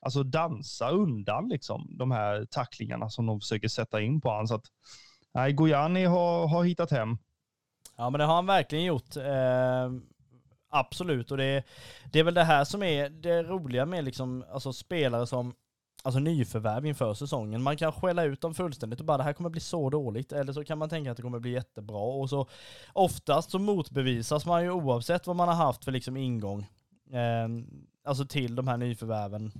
[0.00, 4.46] alltså dansar undan liksom de här tacklingarna som de försöker sätta in på honom.
[4.46, 4.66] Så att,
[5.34, 7.18] nej, Gojani har, har hittat hem.
[7.96, 9.16] Ja men det har han verkligen gjort.
[9.16, 9.90] Eh,
[10.68, 11.64] absolut, och det,
[12.12, 15.54] det är väl det här som är det roliga med liksom, alltså spelare som
[16.08, 17.62] alltså nyförvärv inför säsongen.
[17.62, 20.32] Man kan skälla ut dem fullständigt och bara det här kommer bli så dåligt.
[20.32, 21.98] Eller så kan man tänka att det kommer bli jättebra.
[21.98, 22.48] Och så
[22.92, 26.66] oftast så motbevisas man ju oavsett vad man har haft för liksom ingång.
[27.10, 27.48] Eh,
[28.04, 29.52] alltså till de här nyförvärven.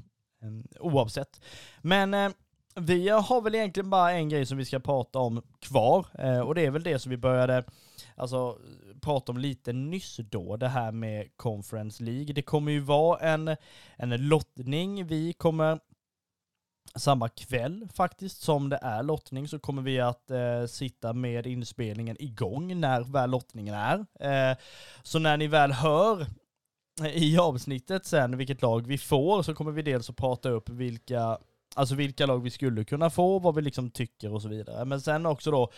[0.43, 1.41] Eh, oavsett.
[1.83, 2.31] Men eh,
[2.75, 6.07] vi har väl egentligen bara en grej som vi ska prata om kvar.
[6.19, 7.65] Eh, och det är väl det som vi började
[8.17, 8.59] alltså,
[9.01, 12.33] prata om lite nyss då, det här med Conference League.
[12.33, 13.57] Det kommer ju vara en,
[13.97, 15.07] en lottning.
[15.07, 15.79] Vi kommer
[16.99, 22.17] samma kväll faktiskt som det är lottning så kommer vi att eh, sitta med inspelningen
[22.19, 24.07] igång när väl lottningen är.
[24.21, 24.57] Eh,
[25.03, 26.27] så när ni väl hör
[27.01, 30.69] eh, i avsnittet sen vilket lag vi får så kommer vi dels att prata upp
[30.69, 31.39] vilka
[31.75, 34.85] Alltså vilka lag vi skulle kunna få, vad vi liksom tycker och så vidare.
[34.85, 35.71] Men sen också då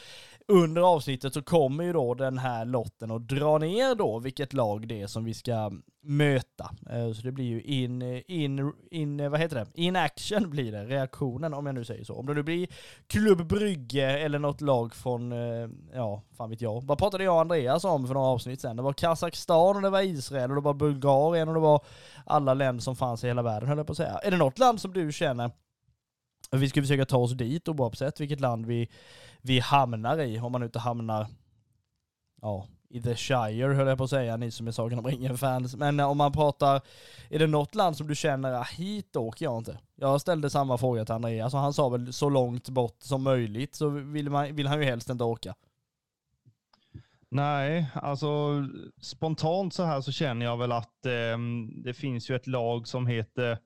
[0.51, 4.89] under avsnittet så kommer ju då den här lotten att dra ner då vilket lag
[4.89, 5.73] det är som vi ska
[6.03, 6.71] möta.
[6.91, 9.67] Eh, så det blir ju in, in, in, eh, vad heter det?
[9.75, 12.15] In action blir det, reaktionen om jag nu säger så.
[12.15, 12.69] Om det nu blir
[13.07, 16.85] Klubb Brygge eller något lag från, eh, ja, fan vet jag.
[16.85, 18.77] Vad pratade jag och Andreas om för några avsnitt sen?
[18.77, 21.85] Det var Kazakstan och det var Israel och det var Bulgarien och det var
[22.27, 24.19] alla länder som fanns i hela världen höll jag på att säga.
[24.23, 25.51] Är det något land som du känner
[26.51, 28.89] vi ska försöka ta oss dit oavsett vilket land vi,
[29.43, 31.27] vi hamnar i, om man inte hamnar
[32.43, 35.77] ja, i the Shire höll jag på att säga, ni som är Sagan om ringen-fans.
[35.77, 36.81] Men eh, om man pratar,
[37.29, 39.79] är det något land som du känner, ah, hit åker jag inte?
[39.97, 43.75] Jag ställde samma fråga till Andreas och han sa väl så långt bort som möjligt
[43.75, 45.55] så vill, man, vill han ju helst inte åka.
[47.29, 48.29] Nej, alltså
[49.01, 51.39] spontant så här så känner jag väl att eh,
[51.85, 53.59] det finns ju ett lag som heter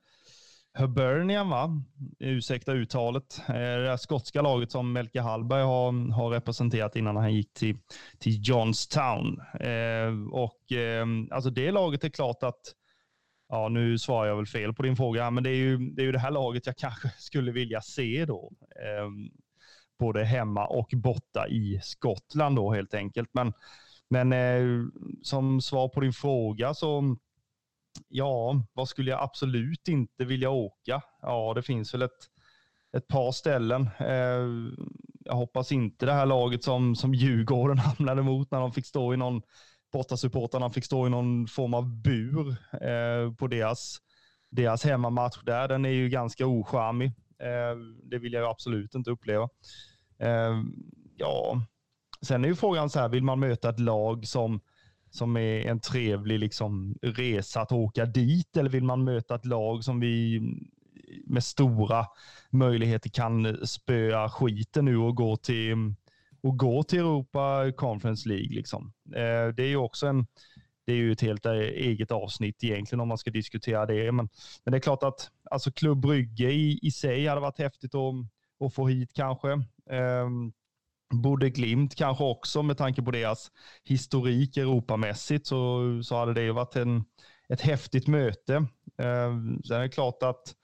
[0.78, 1.82] Hibernian, va?
[2.18, 3.42] ursäkta uttalet.
[3.48, 7.78] Eh, det skotska laget som Melke Hallberg har, har representerat innan han gick till,
[8.18, 9.40] till Johnstown.
[9.60, 12.60] Eh, och eh, alltså det laget är klart att,
[13.48, 16.06] ja nu svarar jag väl fel på din fråga, men det är ju det, är
[16.06, 18.52] ju det här laget jag kanske skulle vilja se då.
[18.82, 19.08] Eh,
[19.98, 23.28] både hemma och borta i Skottland då helt enkelt.
[23.32, 23.52] Men,
[24.10, 24.86] men eh,
[25.22, 27.16] som svar på din fråga så
[28.08, 31.02] ja, vad skulle jag absolut inte vilja åka?
[31.22, 32.10] Ja, det finns väl ett,
[32.96, 33.88] ett par ställen.
[33.98, 34.74] Eh,
[35.24, 39.14] jag hoppas inte det här laget som, som Djurgården hamnade mot när de fick stå
[39.14, 39.42] i någon,
[39.92, 43.98] bortasupportrarna fick stå i någon form av bur eh, på deras,
[44.50, 45.68] deras hemmamatch där.
[45.68, 47.12] Den är ju ganska ocharmig.
[47.38, 49.48] Eh, det vill jag ju absolut inte uppleva.
[50.18, 50.62] Eh,
[51.16, 51.60] ja,
[52.22, 54.60] sen är ju frågan så här, vill man möta ett lag som
[55.14, 59.84] som är en trevlig liksom, resa att åka dit eller vill man möta ett lag
[59.84, 60.40] som vi
[61.26, 62.06] med stora
[62.50, 65.94] möjligheter kan spöa skiten nu och gå till,
[66.42, 68.54] och gå till Europa Conference League.
[68.54, 68.92] Liksom.
[69.06, 70.26] Eh, det är ju också en,
[70.86, 74.12] det är ju ett helt eh, eget avsnitt egentligen om man ska diskutera det.
[74.12, 74.28] Men,
[74.64, 78.14] men det är klart att alltså Klubb Brygge i, i sig hade varit häftigt att,
[78.66, 79.48] att få hit kanske.
[79.90, 80.52] Um,
[81.22, 83.50] Borde Glimt kanske också med tanke på deras
[83.84, 87.04] historik Europamässigt så, så hade det varit en,
[87.48, 88.54] ett häftigt möte.
[88.98, 89.32] Eh,
[89.64, 90.54] sen är det klart att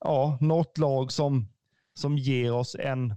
[0.00, 1.48] ja, något lag som,
[1.94, 3.14] som ger oss en,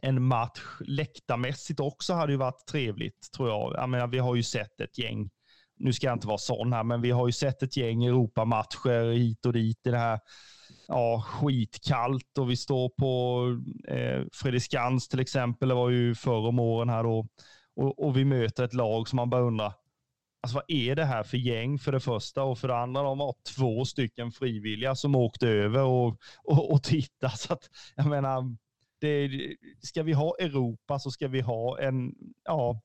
[0.00, 3.74] en match läktarmässigt också hade ju varit trevligt tror jag.
[3.74, 5.30] jag menar, vi har ju sett ett gäng,
[5.76, 9.12] nu ska jag inte vara sån här, men vi har ju sett ett gäng Europamatcher
[9.12, 10.20] hit och dit i det här
[10.90, 13.44] ja, skitkallt och vi står på
[13.88, 15.68] eh, Fredriksskans till exempel.
[15.68, 17.26] Det var ju förr om åren här då.
[17.76, 19.72] Och, och, vi möter ett lag som man bara undrar,
[20.42, 23.18] alltså vad är det här för gäng för det första och för det andra, de
[23.18, 27.36] var två stycken frivilliga som åkte över och, och, och tittade.
[27.36, 28.56] Så att, jag menar,
[29.00, 29.30] det,
[29.82, 32.14] ska vi ha Europa så ska vi ha en,
[32.44, 32.80] ja,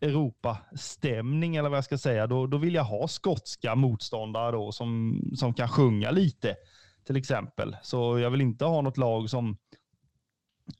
[0.00, 5.20] Europastämning eller vad jag ska säga, då, då vill jag ha skotska motståndare då som,
[5.36, 6.56] som kan sjunga lite
[7.04, 7.76] till exempel.
[7.82, 9.56] Så jag vill inte ha något lag som,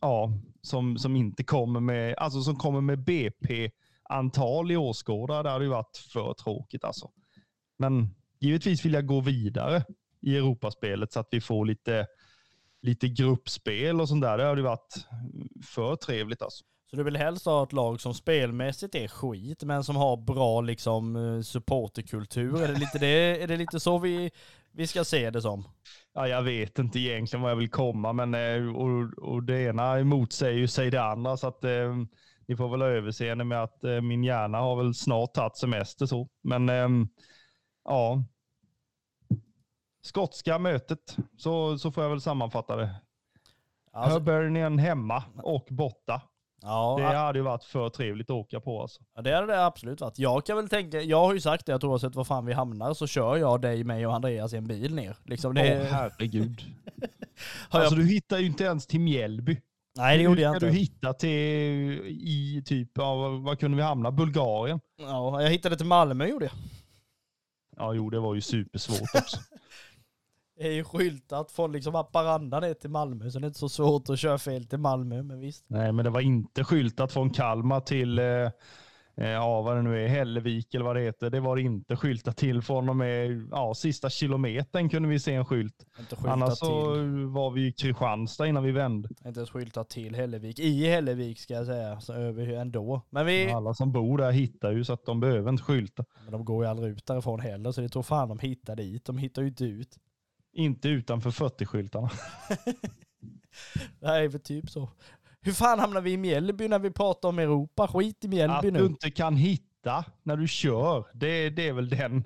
[0.00, 5.42] ja, som, som inte kommer med, alltså som kommer med BP-antal i åskådare.
[5.42, 7.10] Det hade ju varit för tråkigt alltså.
[7.78, 9.84] Men givetvis vill jag gå vidare
[10.20, 12.06] i Europaspelet så att vi får lite,
[12.82, 14.38] lite gruppspel och sånt där.
[14.38, 15.06] Det hade ju varit
[15.64, 16.64] för trevligt alltså.
[16.92, 20.60] Så du vill helst ha ett lag som spelmässigt är skit, men som har bra
[20.60, 22.62] liksom eh, supporterkultur?
[22.62, 24.30] Är det lite, det, är det lite så vi,
[24.72, 25.64] vi ska se det som?
[26.14, 29.98] Ja, jag vet inte egentligen vad jag vill komma, men eh, och, och det ena
[29.98, 31.36] emotsäger ju sig det andra.
[31.36, 31.96] Så att eh,
[32.48, 36.06] ni får väl ha överseende med att eh, min hjärna har väl snart tagit semester
[36.06, 36.28] så.
[36.42, 36.88] Men eh,
[37.84, 38.24] ja,
[40.02, 42.94] skotska mötet, så, så får jag väl sammanfatta det.
[43.92, 46.22] Alltså, Hibernian hemma och borta.
[46.62, 49.02] Ja, Det hade ju varit för trevligt att åka på alltså.
[49.16, 50.18] Ja, det hade det absolut varit.
[50.18, 52.94] Jag kan väl tänka, jag har ju sagt det att oavsett var fan vi hamnar
[52.94, 55.16] så kör jag dig, mig och Andreas i en bil ner.
[55.24, 56.62] Liksom det, Åh herregud.
[57.68, 59.60] har jag, Alltså du hittar ju inte ens till Mjällby.
[59.96, 60.66] nej det gjorde jag Hur inte.
[60.66, 61.30] du hitta till
[62.06, 64.10] i typ av, vad kunde vi hamna?
[64.10, 64.80] Bulgarien?
[64.98, 66.54] Ja, jag hittade till Malmö gjorde jag.
[67.76, 69.36] Ja, jo, det var ju supersvårt också.
[70.62, 73.68] Det är ju skyltat från liksom Haparanda ner till Malmö så det är inte så
[73.68, 75.64] svårt att köra fel till Malmö, men visst.
[75.68, 78.50] Nej, men det var inte skyltat från Kalmar till, eh, eh,
[79.16, 81.30] ja vad det nu är, Hällevik eller vad det heter.
[81.30, 85.34] Det var det inte skyltat till från och med, ja, sista kilometern kunde vi se
[85.34, 85.86] en skylt.
[86.26, 87.26] Annars så till.
[87.26, 89.08] var vi i Kristianstad innan vi vände.
[89.26, 90.58] Inte ens skyltat till Hällevik.
[90.58, 93.02] I Hällevik ska jag säga, så över ändå.
[93.10, 96.04] Men vi, Alla som bor där hittar ju så att de behöver inte skylta.
[96.22, 99.04] men de går ju aldrig ut därifrån heller, så det tror fan de hittar dit.
[99.04, 99.98] De hittar ju inte ut.
[100.52, 102.10] Inte utanför 40-skyltarna.
[104.00, 104.90] Det här är väl typ så.
[105.40, 107.88] Hur fan hamnar vi i Mjällby när vi pratar om Europa?
[107.88, 108.86] Skit i Att Mjällby du nu.
[108.86, 112.24] inte kan hitta när du kör, det, det är väl den.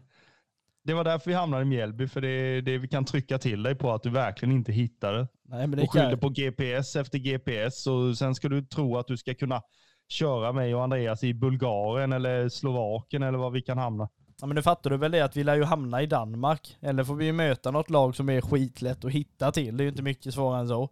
[0.85, 3.75] Det var därför vi hamnade i Mjällby, för det det vi kan trycka till dig
[3.75, 5.29] på, att du verkligen inte hittar det.
[5.43, 6.19] Nej men det Och skyller kan...
[6.21, 9.63] på GPS efter GPS och sen ska du tro att du ska kunna
[10.09, 14.09] köra mig och Andreas i Bulgarien eller Slovakien eller var vi kan hamna.
[14.41, 16.77] Ja men nu fattar du väl det att vi lär ju hamna i Danmark.
[16.81, 19.77] Eller får vi ju möta något lag som är skitlätt att hitta till.
[19.77, 20.91] Det är ju inte mycket svårare än så.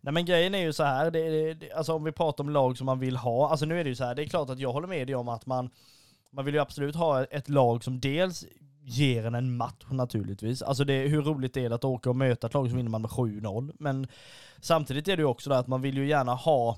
[0.00, 2.78] Nej men grejen är ju så här, det, det, alltså om vi pratar om lag
[2.78, 4.58] som man vill ha, alltså nu är det ju så här, det är klart att
[4.58, 5.70] jag håller med dig om att man,
[6.30, 8.44] man vill ju absolut ha ett lag som dels
[8.82, 10.62] ger en en match naturligtvis.
[10.62, 13.02] Alltså det, hur roligt det är att åka och möta ett lag som vinner man
[13.02, 13.72] med 7-0?
[13.78, 14.06] Men
[14.60, 16.76] samtidigt är det ju också det att man vill ju gärna ha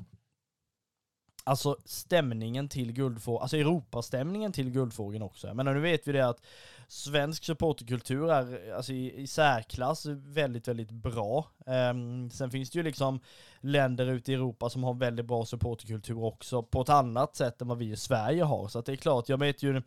[1.48, 5.54] Alltså stämningen till guldfågeln, alltså Europastämningen till guldfågeln också.
[5.54, 6.40] Men nu vet vi det att
[6.88, 11.46] svensk supporterkultur är alltså i, i särklass väldigt, väldigt bra.
[11.66, 13.20] Um, sen finns det ju liksom
[13.60, 17.68] länder ute i Europa som har väldigt bra supporterkultur också på ett annat sätt än
[17.68, 18.68] vad vi i Sverige har.
[18.68, 19.82] Så att det är klart, jag vet ju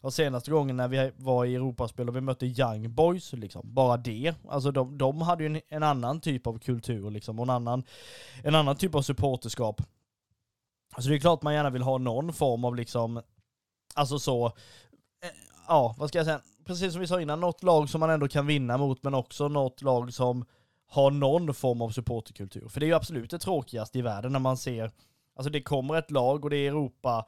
[0.00, 3.96] och senaste gången när vi var i Europaspel och vi mötte Young Boys, liksom, bara
[3.96, 4.34] det.
[4.48, 7.84] Alltså de, de hade ju en, en annan typ av kultur liksom, och en annan,
[8.42, 9.80] en annan typ av supporterskap.
[10.98, 13.22] Så det är klart man gärna vill ha någon form av liksom,
[13.94, 14.52] alltså så, eh,
[15.68, 18.28] ja vad ska jag säga, precis som vi sa innan, något lag som man ändå
[18.28, 20.44] kan vinna mot men också något lag som
[20.90, 22.68] har någon form av supporterkultur.
[22.68, 24.90] För det är ju absolut det tråkigaste i världen när man ser,
[25.36, 27.26] alltså det kommer ett lag och det är Europa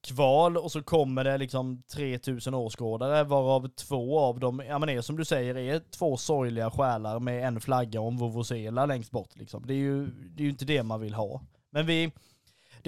[0.00, 5.00] kval och så kommer det liksom 3000 åskådare varav två av dem, ja men är
[5.00, 9.66] som du säger, är två sorgliga själar med en flagga om vuvuzela längst bort liksom.
[9.66, 11.40] Det är ju, det är ju inte det man vill ha.
[11.70, 12.12] Men vi,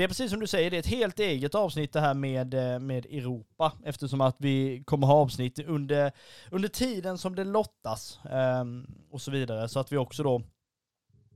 [0.01, 2.55] det är precis som du säger, det är ett helt eget avsnitt det här med,
[2.55, 6.13] eh, med Europa eftersom att vi kommer ha avsnitt under,
[6.51, 9.69] under tiden som det lottas ehm, och så vidare.
[9.69, 10.43] Så att vi också då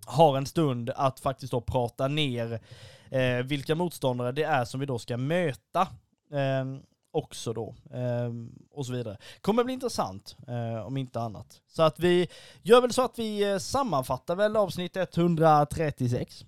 [0.06, 2.60] har en stund att faktiskt då prata ner
[3.10, 5.88] eh, vilka motståndare det är som vi då ska möta.
[6.32, 7.74] ehm, också då.
[7.94, 9.16] Ehm, och så vidare.
[9.40, 11.60] Kommer bli intressant eh, om inte annat.
[11.66, 12.28] Så att vi
[12.62, 16.44] gör väl så att vi eh, sammanfattar väl avsnitt 136.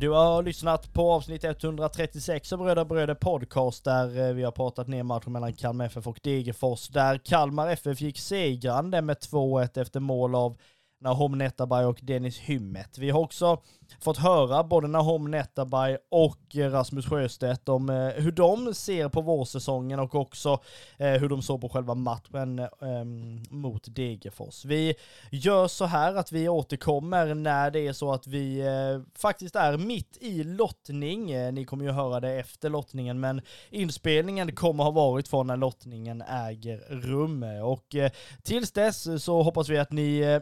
[0.00, 4.88] Du har lyssnat på avsnitt 136 av Bröder Bröder Podcast där eh, vi har pratat
[4.88, 10.00] ner matchen mellan Kalmar FF och Degerfors där Kalmar FF gick segrande med 2-1 efter
[10.00, 10.56] mål av
[11.00, 12.98] Nahom Netabay och Dennis Hymmet.
[12.98, 13.62] Vi har också
[14.00, 20.00] fått höra både Nahom Netabay och Rasmus Sjöstedt om eh, hur de ser på vårsäsongen
[20.00, 20.58] och också
[20.96, 23.04] eh, hur de såg på själva matchen eh,
[23.50, 24.64] mot Degerfors.
[24.64, 24.94] Vi
[25.30, 29.76] gör så här att vi återkommer när det är så att vi eh, faktiskt är
[29.76, 31.30] mitt i lottning.
[31.30, 35.56] Eh, ni kommer ju höra det efter lottningen, men inspelningen kommer ha varit från när
[35.56, 37.42] lottningen äger rum.
[37.42, 38.10] Och eh,
[38.42, 40.40] tills dess så hoppas vi att ni eh,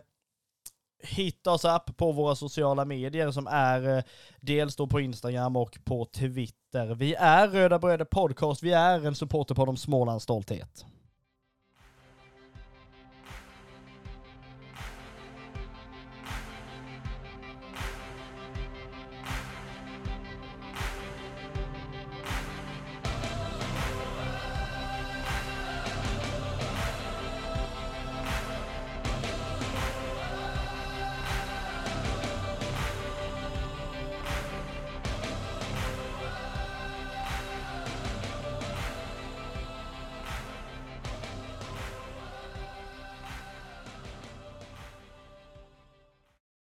[1.02, 4.02] Hitta oss upp på våra sociala medier som är eh,
[4.40, 6.94] dels då på Instagram och på Twitter.
[6.94, 10.84] Vi är Röda Bröder Podcast, vi är en supporter på de Smålands stolthet.